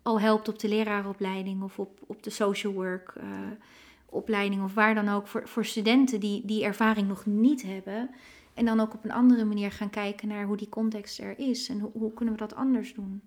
[0.02, 3.24] al helpt op de leraaropleiding of op, op de social work uh,
[4.10, 8.10] opleiding of waar dan ook voor, voor studenten die die ervaring nog niet hebben.
[8.54, 11.70] En dan ook op een andere manier gaan kijken naar hoe die context er is
[11.70, 13.22] en hoe, hoe kunnen we dat anders doen.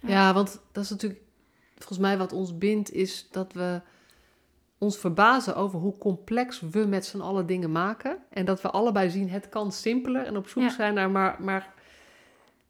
[0.00, 0.08] Ja.
[0.08, 1.20] ja, want dat is natuurlijk
[1.74, 3.80] volgens mij wat ons bindt, is dat we
[4.78, 8.18] ons verbazen over hoe complex we met z'n allen dingen maken.
[8.30, 10.70] En dat we allebei zien, het kan simpeler en op zoek ja.
[10.70, 11.36] zijn naar maar...
[11.42, 11.72] maar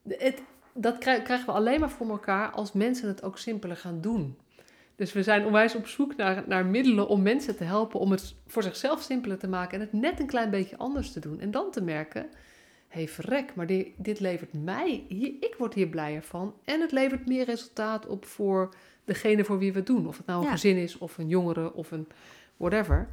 [0.08, 0.42] het,
[0.72, 4.38] dat krijgen we alleen maar voor elkaar als mensen het ook simpeler gaan doen.
[4.96, 8.34] Dus we zijn onwijs op zoek naar, naar middelen om mensen te helpen om het
[8.46, 11.40] voor zichzelf simpeler te maken en het net een klein beetje anders te doen.
[11.40, 12.22] En dan te merken,
[12.88, 16.54] hé hey, verrek, maar dit, dit levert mij, hier, ik word hier blijer van.
[16.64, 18.74] En het levert meer resultaat op voor
[19.04, 20.06] degene voor wie we het doen.
[20.06, 20.52] Of het nou een ja.
[20.52, 22.06] gezin is, of een jongere, of een
[22.56, 23.08] whatever.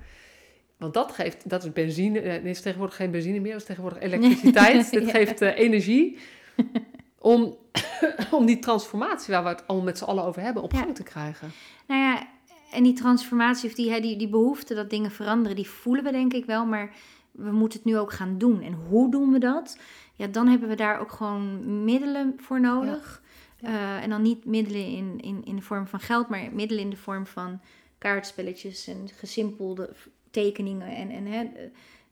[0.77, 4.01] Want dat geeft, dat is benzine, het is tegenwoordig geen benzine meer, dat is tegenwoordig
[4.11, 4.91] elektriciteit.
[4.91, 5.11] Dit ja.
[5.11, 6.17] geeft uh, energie
[7.21, 7.57] om,
[8.31, 10.93] om die transformatie waar we het allemaal met z'n allen over hebben, op gang ja.
[10.93, 11.51] te krijgen.
[11.87, 12.27] Nou ja,
[12.71, 16.33] en die transformatie of die, die, die behoefte dat dingen veranderen, die voelen we denk
[16.33, 16.93] ik wel, maar
[17.31, 18.61] we moeten het nu ook gaan doen.
[18.61, 19.77] En hoe doen we dat?
[20.15, 23.21] Ja, dan hebben we daar ook gewoon middelen voor nodig.
[23.57, 23.69] Ja.
[23.69, 26.89] Uh, en dan niet middelen in, in, in de vorm van geld, maar middelen in
[26.89, 27.61] de vorm van
[27.97, 29.89] kaartspelletjes en gesimpelde
[30.31, 31.49] tekeningen en, en hè,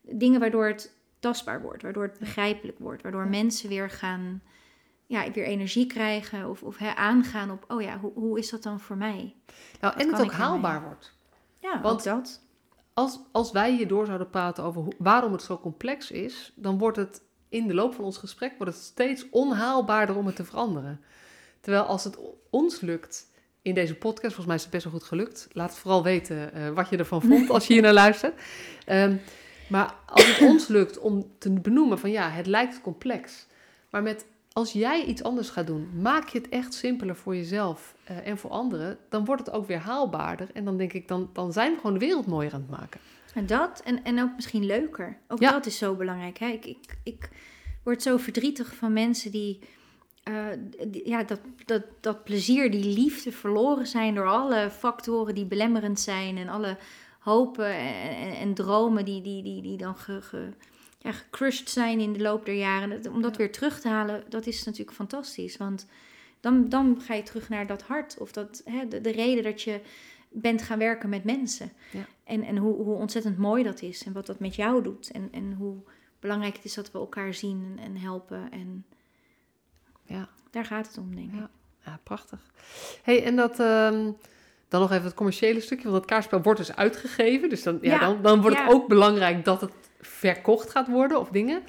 [0.01, 3.29] dingen waardoor het tastbaar wordt, waardoor het begrijpelijk wordt, waardoor ja.
[3.29, 4.41] mensen weer gaan,
[5.09, 8.79] ja, weer energie krijgen of, of aangaan op, oh ja, hoe, hoe is dat dan
[8.79, 9.35] voor mij?
[9.81, 10.87] Nou, en het ook haalbaar mee?
[10.87, 11.13] wordt.
[11.59, 12.41] Ja, want dat.
[12.93, 16.97] Als, als wij hierdoor zouden praten over hoe, waarom het zo complex is, dan wordt
[16.97, 21.01] het in de loop van ons gesprek wordt het steeds onhaalbaarder om het te veranderen.
[21.59, 23.31] Terwijl als het ons lukt
[23.61, 25.47] in deze podcast, volgens mij is het best wel goed gelukt.
[25.51, 28.41] Laat vooral weten uh, wat je ervan vond als je hier naar luistert.
[28.87, 29.21] Um,
[29.67, 33.47] Maar als het ons lukt om te benoemen van ja, het lijkt complex.
[33.89, 34.25] Maar met
[34.59, 38.37] als jij iets anders gaat doen, maak je het echt simpeler voor jezelf eh, en
[38.37, 40.47] voor anderen, dan wordt het ook weer haalbaarder.
[40.53, 42.99] En dan denk ik, dan, dan zijn we gewoon de wereld mooier aan het maken.
[43.33, 45.17] En dat, en, en ook misschien leuker.
[45.27, 45.51] Ook Ja.
[45.51, 46.37] dat is zo belangrijk.
[46.37, 46.47] Hè?
[46.47, 47.29] Ik, ik, ik
[47.83, 49.59] word zo verdrietig van mensen die,
[50.23, 50.33] eh,
[50.87, 55.99] die- ja, dat, dat, dat plezier, die liefde verloren zijn door alle factoren die belemmerend
[55.99, 56.77] zijn en alle
[57.19, 60.53] hopen en, en, en dromen die, die, die, die dan ge, ge-
[61.01, 62.89] ja, gecrushed zijn in de loop der jaren.
[62.89, 65.57] Dat- Om dat weer terug te halen, dat is natuurlijk fantastisch.
[65.57, 65.87] Want
[66.39, 69.61] dan, dan ga je terug naar dat hart of dat, hè, de, de reden dat
[69.61, 69.81] je
[70.29, 71.71] bent gaan werken met mensen.
[71.91, 72.05] Ja.
[72.23, 75.11] En, en hoe, hoe ontzettend mooi dat is en wat dat met jou doet.
[75.11, 75.75] En, en hoe
[76.19, 78.51] belangrijk het is dat we elkaar zien en, en helpen.
[78.51, 78.85] En
[80.05, 80.29] Ja.
[80.51, 81.39] daar gaat het om, denk ik.
[81.39, 81.49] Ja.
[81.85, 82.39] Ja, prachtig.
[83.03, 84.11] hey, en dat, ehm,
[84.67, 87.49] dan nog even het commerciële stukje, want het kaartspel wordt dus uitgegeven.
[87.49, 89.71] Dus dan, ja, Ja, dan, dan wordt het ook belangrijk dat het
[90.01, 91.61] verkocht gaat worden of dingen.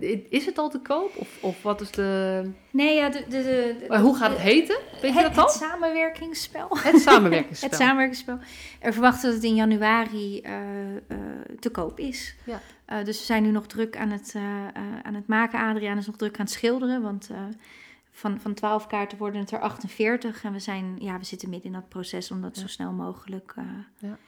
[0.00, 1.16] Je- Is het al te koop?
[1.16, 2.50] Of, of wat is de...
[2.70, 4.78] Nee, ja, de, de, hoe gaat het heten?
[5.02, 5.44] Weet je het, dat al?
[5.44, 6.68] het samenwerkingsspel.
[6.78, 7.68] Het samenwerkingsspel.
[7.70, 8.38] Het samenwerkingsspel.
[8.80, 11.16] Er verwacht dat het in januari eh, eh,
[11.60, 12.34] te koop is.
[12.44, 12.60] Ja.
[12.84, 14.34] Eh, dus we zijn nu nog druk aan het,
[15.02, 15.60] aan het maken.
[15.60, 17.02] Adriaan is nog druk aan het schilderen.
[17.02, 17.30] Want
[18.10, 20.44] van, van 12 kaarten worden het er 48.
[20.44, 22.60] En we, zijn, ja, we zitten midden in dat proces om dat Ja.
[22.60, 23.54] zo snel mogelijk
[23.98, 24.18] Ja.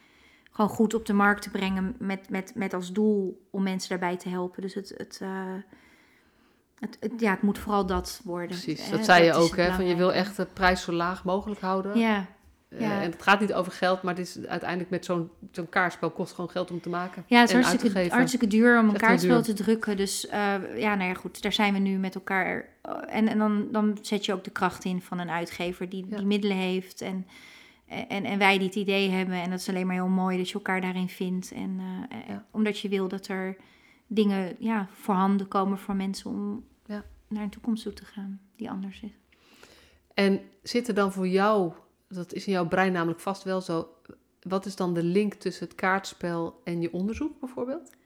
[0.58, 1.94] Gewoon goed op de markt te brengen.
[1.98, 4.62] Met, met, met als doel om mensen daarbij te helpen.
[4.62, 5.30] Dus het, het, eh,
[6.80, 8.48] het, het- ja, het moet vooral dat worden.
[8.48, 9.72] Precies, Eh, dat zei je ook, hè?
[9.72, 11.98] Van je wil echt de prijs zo laag mogelijk houden.
[11.98, 12.26] Ja,
[12.68, 13.00] Eh, ja.
[13.02, 16.34] en het gaat niet over geld, maar het is uiteindelijk met zo'n zo'n kaartspel kost
[16.34, 17.24] gewoon geld om te maken.
[17.26, 17.54] Ja, het is
[18.10, 19.96] hartstikke, duur om een kaartspel te drukken.
[19.96, 20.26] Dus
[20.76, 22.68] ja, nou ja, goed, daar zijn we nu met elkaar.
[23.08, 26.16] En, en dan, dan zet je ook de kracht in van een uitgever die Ja.
[26.16, 27.00] die middelen heeft.
[27.00, 27.26] En,
[27.88, 29.34] en, en wij die het idee hebben.
[29.34, 31.52] En dat is alleen maar heel mooi dat je elkaar daarin vindt.
[31.52, 32.46] En eh, eh, Ja.
[32.50, 33.56] omdat je wil dat er
[34.06, 37.04] dingen ja, voorhanden komen voor mensen om Ja.
[37.28, 39.12] naar een toekomst toe te gaan die anders is.
[40.14, 41.72] En zit er dan voor jou,
[42.08, 43.88] dat is in jouw brein namelijk vast wel zo,
[44.42, 47.96] wat is dan de link tussen het kaartspel en je onderzoek bijvoorbeeld?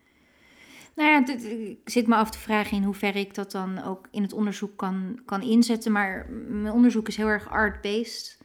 [0.94, 4.22] Nou ja, ik zit me af te vragen in hoeverre ik dat dan ook in
[4.22, 5.92] het onderzoek kan, kan inzetten.
[5.92, 8.38] Maar mijn onderzoek is heel erg art-based.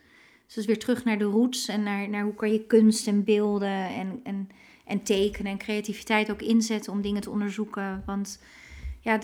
[0.54, 3.88] Dus weer terug naar de roots en naar, naar hoe kan je kunst en beelden
[3.88, 4.50] en, en,
[4.86, 8.04] en tekenen en creativiteit ook inzetten om dingen te onderzoeken.
[8.06, 8.40] Want
[9.02, 9.20] ja,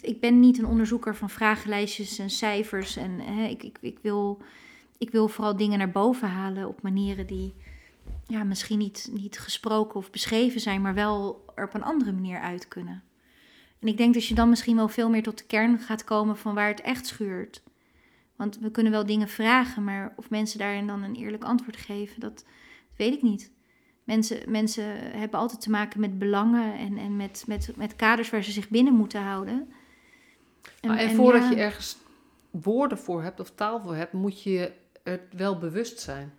[0.00, 2.96] ik ben niet een onderzoeker van vragenlijstjes en cijfers.
[2.96, 4.38] En hè, ik, ik, ik, wil,
[4.98, 7.54] ik wil vooral dingen naar boven halen op manieren die
[8.26, 12.40] ja, misschien niet, niet gesproken of beschreven zijn, maar wel er op een andere manier
[12.40, 13.02] uit kunnen.
[13.78, 16.36] En ik denk dat je dan misschien wel veel meer tot de kern gaat komen
[16.36, 17.62] van waar het echt schuurt.
[18.36, 22.20] Want we kunnen wel dingen vragen, maar of mensen daarin dan een eerlijk antwoord geven,
[22.20, 22.44] dat,
[22.96, 23.52] weet ik niet.
[24.04, 24.84] Mensen, mensen
[25.18, 28.68] hebben altijd te maken met belangen en, en met, met, met kaders waar ze zich
[28.68, 29.72] binnen moeten houden.
[30.86, 31.96] Maar en, voordat ja, je ergens
[32.50, 34.72] woorden voor hebt of taal voor hebt, moet je
[35.02, 36.32] het wel bewust zijn.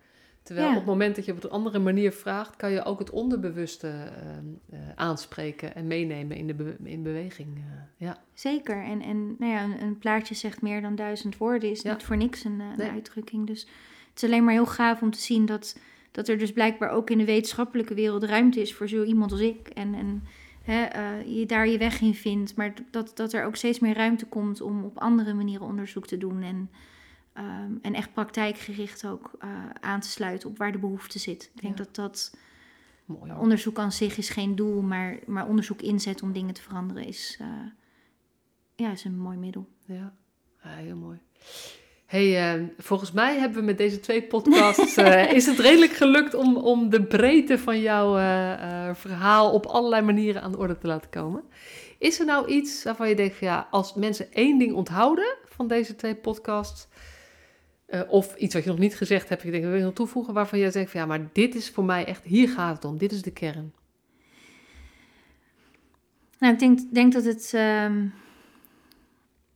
[0.47, 0.73] Terwijl Ja.
[0.73, 3.87] op het moment dat je op een andere manier vraagt, kan je ook het onderbewuste
[3.87, 7.57] ehm, eh, aanspreken en meenemen in de be- in beweging.
[7.57, 7.63] eh,
[8.07, 8.17] ja.
[8.33, 8.83] Zeker.
[8.83, 11.69] En, en nou ja, een, een plaatje zegt meer dan duizend woorden.
[11.69, 11.93] Is Ja.
[11.93, 13.47] niet voor niks een, eh, een uitdrukking.
[13.47, 13.61] Dus
[14.09, 15.79] het is alleen maar heel gaaf om te zien dat,
[16.11, 19.41] dat er dus blijkbaar ook in de wetenschappelijke wereld ruimte is voor zo iemand als
[19.41, 19.67] ik.
[19.67, 20.23] En, en
[20.63, 20.85] hè,
[21.19, 22.55] je daar je weg in vindt.
[22.55, 26.17] Maar dat, dat er ook steeds meer ruimte komt om op andere manieren onderzoek te
[26.17, 26.41] doen.
[26.41, 26.69] En,
[27.37, 31.51] ehm, en echt praktijkgericht ook eh, aan te sluiten op waar de behoefte zit.
[31.55, 31.83] Ik denk Ja.
[31.83, 32.35] dat dat
[33.05, 33.31] Mooi.
[33.33, 37.37] onderzoek aan zich is geen doel, maar, maar onderzoek inzet om dingen te veranderen is,
[37.41, 37.47] eh,
[38.75, 39.67] ja, is een mooi middel.
[39.85, 40.13] Ja,
[40.63, 41.19] ja heel mooi.
[42.05, 46.33] Hey, eh, volgens mij hebben we met deze twee podcasts eh, is het redelijk gelukt
[46.33, 48.13] om, om de breedte van jouw
[48.95, 51.43] verhaal op allerlei manieren aan de orde te laten komen.
[51.99, 55.67] Is er nou iets waarvan je denkt van ja, als mensen één ding onthouden van
[55.67, 56.87] deze twee podcasts,
[57.87, 60.33] eh, of iets wat je nog niet gezegd hebt, ik denk wil je nog toevoegen,
[60.33, 62.97] waarvan je denkt van ja, maar dit is voor mij echt, hier gaat het om,
[62.97, 63.73] dit is de kern.
[66.39, 68.07] Nou, ik denk, denk dat het ehm,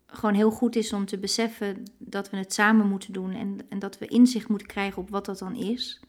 [0.08, 3.80] gewoon heel goed is om te beseffen dat we het samen moeten doen en, en
[3.80, 6.02] dat we inzicht moeten krijgen op wat dat dan is.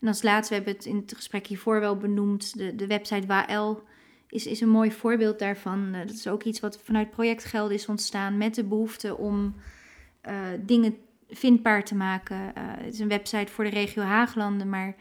[0.00, 3.26] En als laatste, we hebben het in het gesprek hiervoor wel benoemd, de, de website
[3.26, 3.82] WAL
[4.28, 5.94] is, is een mooi voorbeeld daarvan.
[5.94, 9.54] Eh, dat is ook iets wat vanuit projectgeld is ontstaan met de behoefte om
[10.20, 10.96] eh, dingen
[11.30, 12.54] vindbaar te maken.
[12.54, 14.96] Eh, het is een website voor de regio Haaglanden, maar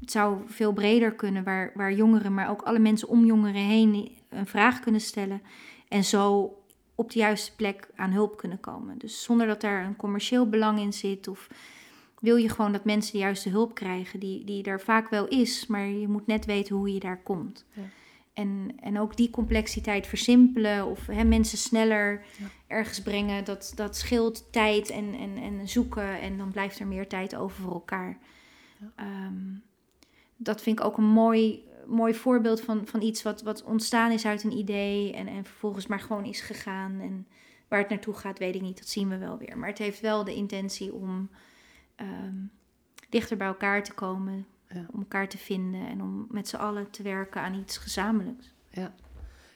[0.00, 4.16] het zou veel breder kunnen, waar, waar jongeren, maar ook alle mensen om jongeren heen
[4.28, 5.42] een vraag kunnen stellen.
[5.88, 6.54] En zo
[6.94, 8.98] op de juiste plek aan hulp kunnen komen.
[8.98, 11.28] Dus zonder dat daar een commercieel belang in zit.
[11.28, 11.48] Of
[12.20, 15.66] wil je gewoon dat mensen de juiste hulp krijgen, die, die er vaak wel is,
[15.66, 17.64] maar je moet net weten hoe je daar komt.
[17.72, 17.82] Ja.
[18.36, 22.46] En, en ook die complexiteit versimpelen of hè, mensen sneller Ja.
[22.66, 27.08] ergens brengen, dat, dat scheelt tijd en, en, en zoeken en dan blijft er meer
[27.08, 28.18] tijd over voor elkaar.
[28.80, 28.92] Ja.
[28.96, 29.54] Ehm,
[30.36, 34.26] dat vind ik ook een mooi, mooi voorbeeld van, van iets wat, wat ontstaan is
[34.26, 37.00] uit een idee en, en vervolgens maar gewoon is gegaan.
[37.00, 37.26] En
[37.68, 39.58] waar het naartoe gaat, weet ik niet, dat zien we wel weer.
[39.58, 41.30] Maar het heeft wel de intentie om
[41.94, 42.34] ehm,
[43.08, 44.86] dichter bij elkaar te komen, Ja.
[44.92, 48.54] om elkaar te vinden en om met z'n allen te werken aan iets gezamenlijks.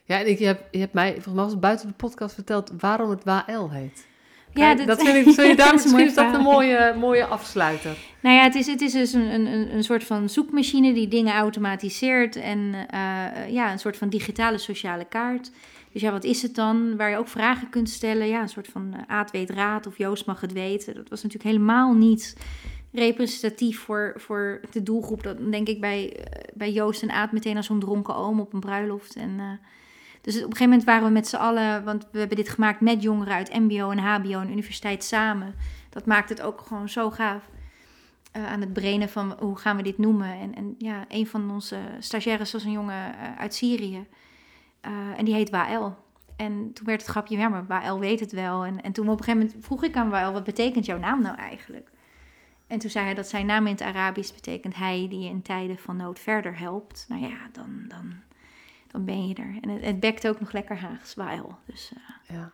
[0.05, 2.73] Ja, en ik, je, hebt, je hebt mij, volgens mij was buiten de podcast verteld
[2.79, 4.07] waarom het WAL heet.
[4.55, 7.97] Ja, dat vind ik, zul je daar een misschien is dat een mooie, mooie afsluiter.
[8.23, 11.09] Nou ja, het is, het is dus een, een, een- een soort van zoekmachine die
[11.09, 12.37] dingen automatiseert.
[12.37, 15.51] En eh, ja, een soort van digitale sociale kaart.
[15.93, 16.97] Dus ja, wat is het dan?
[16.97, 18.27] Waar je ook vragen kunt stellen.
[18.29, 20.95] Ja, een soort van eh, Aad weet raad of Joost mag het weten.
[20.95, 22.37] Dat was natuurlijk helemaal niet
[22.93, 25.23] representatief voor, voor de doelgroep.
[25.23, 28.53] Dat denk ik bij, eh, bij Joost en Aad meteen als zo'n dronken oom op
[28.53, 29.17] een bruiloft.
[29.17, 29.47] En, eh,
[30.21, 32.81] dus op een gegeven moment waren we met z'n allen, want we hebben dit gemaakt
[32.81, 35.55] met jongeren uit MBO en HBO en universiteit samen.
[35.91, 37.51] Dat maakt het ook gewoon zo gaaf
[38.33, 40.33] eh, aan het brainen van hoe gaan we dit noemen.
[40.33, 44.07] En, en ja, een van onze stagiaires was een jongen uit Syrië.
[45.17, 45.97] En die heet Wael.
[46.37, 48.65] En toen werd het grapje, ja, maar Wael weet het wel.
[48.65, 51.23] En, en toen op een gegeven moment vroeg ik aan Wael, wat betekent jouw naam
[51.23, 51.91] nou eigenlijk?
[52.71, 55.79] En toen zei hij dat zijn naam in het Arabisch betekent hij die in tijden
[55.79, 57.05] van nood verder helpt.
[57.09, 58.13] Nou ja, dan, dan,
[58.87, 59.59] dan ben je er.
[59.61, 61.15] En het, het bekt ook nog lekker Haags.
[61.65, 61.93] Dus,
[62.27, 62.53] eh, Ja,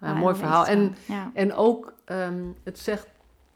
[0.00, 0.14] ja.
[0.14, 0.66] Mooi verhaal.
[0.66, 1.30] En, ja.
[1.34, 3.06] en ook, ehm, het zegt,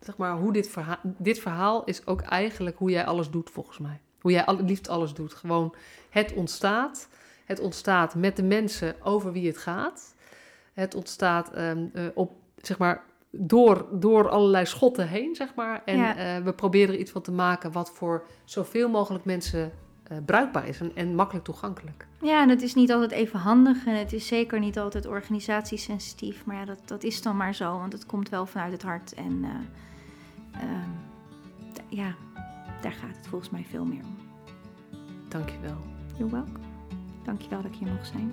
[0.00, 3.78] zeg maar, hoe dit verhaal, dit verhaal is ook eigenlijk hoe jij alles doet, volgens
[3.78, 4.00] mij.
[4.20, 5.34] Hoe jij al, het liefst alles doet.
[5.34, 5.74] Gewoon,
[6.10, 7.08] het ontstaat.
[7.44, 10.14] Het ontstaat met de mensen over wie het gaat.
[10.72, 13.02] Het ontstaat ehm, eh, op, zeg maar,
[13.34, 15.82] door, door allerlei schotten heen, zeg maar.
[15.84, 16.16] En Ja.
[16.16, 19.72] eh, we proberen er iets van te maken wat voor zoveel mogelijk mensen
[20.02, 22.06] eh, bruikbaar is en, en makkelijk toegankelijk.
[22.22, 26.44] Ja, en het is niet altijd even handig en het is zeker niet altijd organisatiesensitief.
[26.44, 29.14] Maar ja, dat, dat is dan maar zo, want het komt wel vanuit het hart.
[29.14, 30.90] En eh, ehm,
[31.88, 32.14] ja,
[32.80, 34.16] daar gaat het volgens mij veel meer om.
[35.28, 35.76] Dankjewel.
[36.16, 36.58] You're welcome.
[37.24, 38.32] Dankjewel dat ik hier mocht zijn.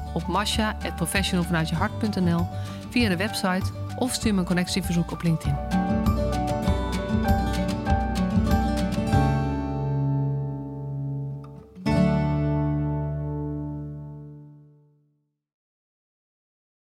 [0.13, 2.47] op masha.professionalvanuitjehart.nl
[2.89, 5.80] via de website of stuur me een connectieverzoek op LinkedIn.